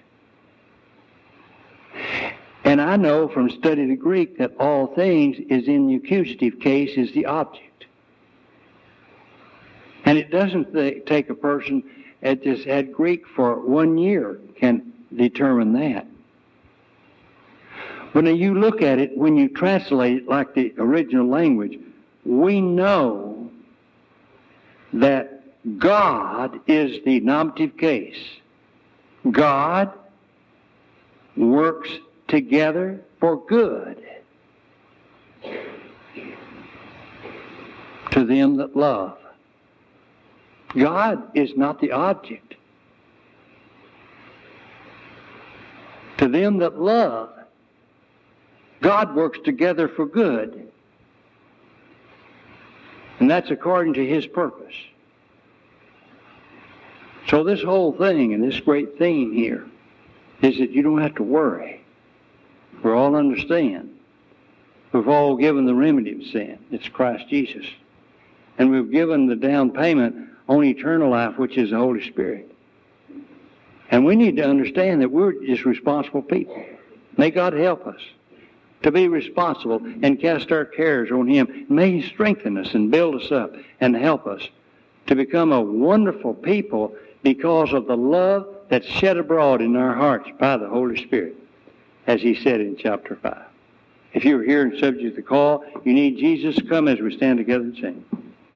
And 2.63 2.81
I 2.81 2.95
know 2.95 3.27
from 3.27 3.51
studying 3.51 3.89
the 3.89 3.95
Greek 3.95 4.39
that 4.39 4.53
all 4.59 4.87
things 4.87 5.37
is 5.51 5.67
in 5.67 5.85
the 5.85 5.97
accusative 5.97 6.59
case 6.59 6.97
is 6.97 7.11
the 7.11 7.27
object. 7.27 7.85
And 10.03 10.17
it 10.17 10.31
doesn't 10.31 10.73
th- 10.73 11.05
take 11.05 11.29
a 11.29 11.35
person 11.35 11.83
that 12.21 12.41
just 12.41 12.65
had 12.65 12.91
Greek 12.91 13.27
for 13.27 13.59
one 13.59 13.99
year 13.99 14.39
can 14.55 14.93
determine 15.15 15.73
that. 15.73 16.07
When 18.13 18.25
you 18.35 18.55
look 18.55 18.81
at 18.81 18.97
it, 18.97 19.15
when 19.15 19.37
you 19.37 19.47
translate 19.47 20.23
it 20.23 20.27
like 20.27 20.55
the 20.55 20.73
original 20.79 21.27
language, 21.27 21.77
we 22.25 22.61
know 22.61 23.36
that 24.93 25.43
God 25.77 26.59
is 26.67 27.03
the 27.03 27.19
nominative 27.19 27.77
case. 27.77 28.17
God 29.29 29.91
works 31.35 31.89
together 32.27 33.01
for 33.19 33.45
good 33.45 34.03
to 38.11 38.25
them 38.25 38.57
that 38.57 38.75
love. 38.75 39.17
God 40.75 41.35
is 41.35 41.55
not 41.55 41.79
the 41.79 41.91
object. 41.91 42.55
To 46.17 46.27
them 46.27 46.57
that 46.59 46.79
love, 46.79 47.29
God 48.81 49.15
works 49.15 49.39
together 49.43 49.87
for 49.87 50.05
good. 50.05 50.71
And 53.19 53.29
that's 53.29 53.49
according 53.49 53.93
to 53.93 54.05
his 54.05 54.27
purpose. 54.27 54.73
So 57.27 57.43
this 57.43 57.61
whole 57.61 57.93
thing 57.93 58.33
and 58.33 58.43
this 58.43 58.59
great 58.59 58.97
theme 58.97 59.33
here 59.33 59.65
is 60.41 60.57
that 60.59 60.71
you 60.71 60.81
don't 60.81 61.01
have 61.01 61.15
to 61.15 61.23
worry. 61.23 61.83
We 62.83 62.91
all 62.91 63.15
understand. 63.15 63.97
We've 64.91 65.07
all 65.07 65.35
given 65.35 65.65
the 65.65 65.75
remedy 65.75 66.13
of 66.13 66.23
sin. 66.27 66.59
It's 66.71 66.87
Christ 66.87 67.27
Jesus. 67.27 67.65
And 68.57 68.71
we've 68.71 68.91
given 68.91 69.27
the 69.27 69.35
down 69.35 69.71
payment 69.71 70.29
on 70.47 70.63
eternal 70.63 71.09
life, 71.09 71.37
which 71.37 71.57
is 71.57 71.71
the 71.71 71.77
Holy 71.77 72.07
Spirit. 72.07 72.49
And 73.89 74.05
we 74.05 74.15
need 74.15 74.37
to 74.37 74.47
understand 74.47 75.01
that 75.01 75.11
we're 75.11 75.33
just 75.43 75.65
responsible 75.65 76.21
people. 76.21 76.63
May 77.17 77.31
God 77.31 77.53
help 77.53 77.87
us 77.87 78.01
to 78.83 78.91
be 78.91 79.07
responsible 79.07 79.81
and 80.03 80.19
cast 80.19 80.51
our 80.51 80.65
cares 80.65 81.11
on 81.11 81.27
Him. 81.27 81.65
May 81.69 81.91
He 81.91 82.01
strengthen 82.01 82.57
us 82.57 82.73
and 82.73 82.91
build 82.91 83.21
us 83.21 83.31
up 83.31 83.53
and 83.79 83.95
help 83.95 84.27
us 84.27 84.47
to 85.07 85.15
become 85.15 85.51
a 85.51 85.61
wonderful 85.61 86.33
people 86.33 86.95
because 87.23 87.73
of 87.73 87.87
the 87.87 87.97
love 87.97 88.47
that's 88.69 88.85
shed 88.85 89.17
abroad 89.17 89.61
in 89.61 89.75
our 89.75 89.93
hearts 89.93 90.29
by 90.39 90.57
the 90.57 90.67
Holy 90.67 91.01
Spirit, 91.01 91.35
as 92.05 92.21
He 92.21 92.35
said 92.35 92.61
in 92.61 92.77
chapter 92.77 93.15
5. 93.15 93.37
If 94.13 94.25
you're 94.25 94.43
here 94.43 94.63
and 94.63 94.79
subject 94.79 95.03
to 95.03 95.11
the 95.11 95.21
call, 95.21 95.63
you 95.83 95.93
need 95.93 96.17
Jesus, 96.17 96.55
to 96.55 96.63
come 96.63 96.87
as 96.87 96.99
we 96.99 97.15
stand 97.15 97.37
together 97.37 97.63
and 97.63 97.77
sing. 97.77 98.05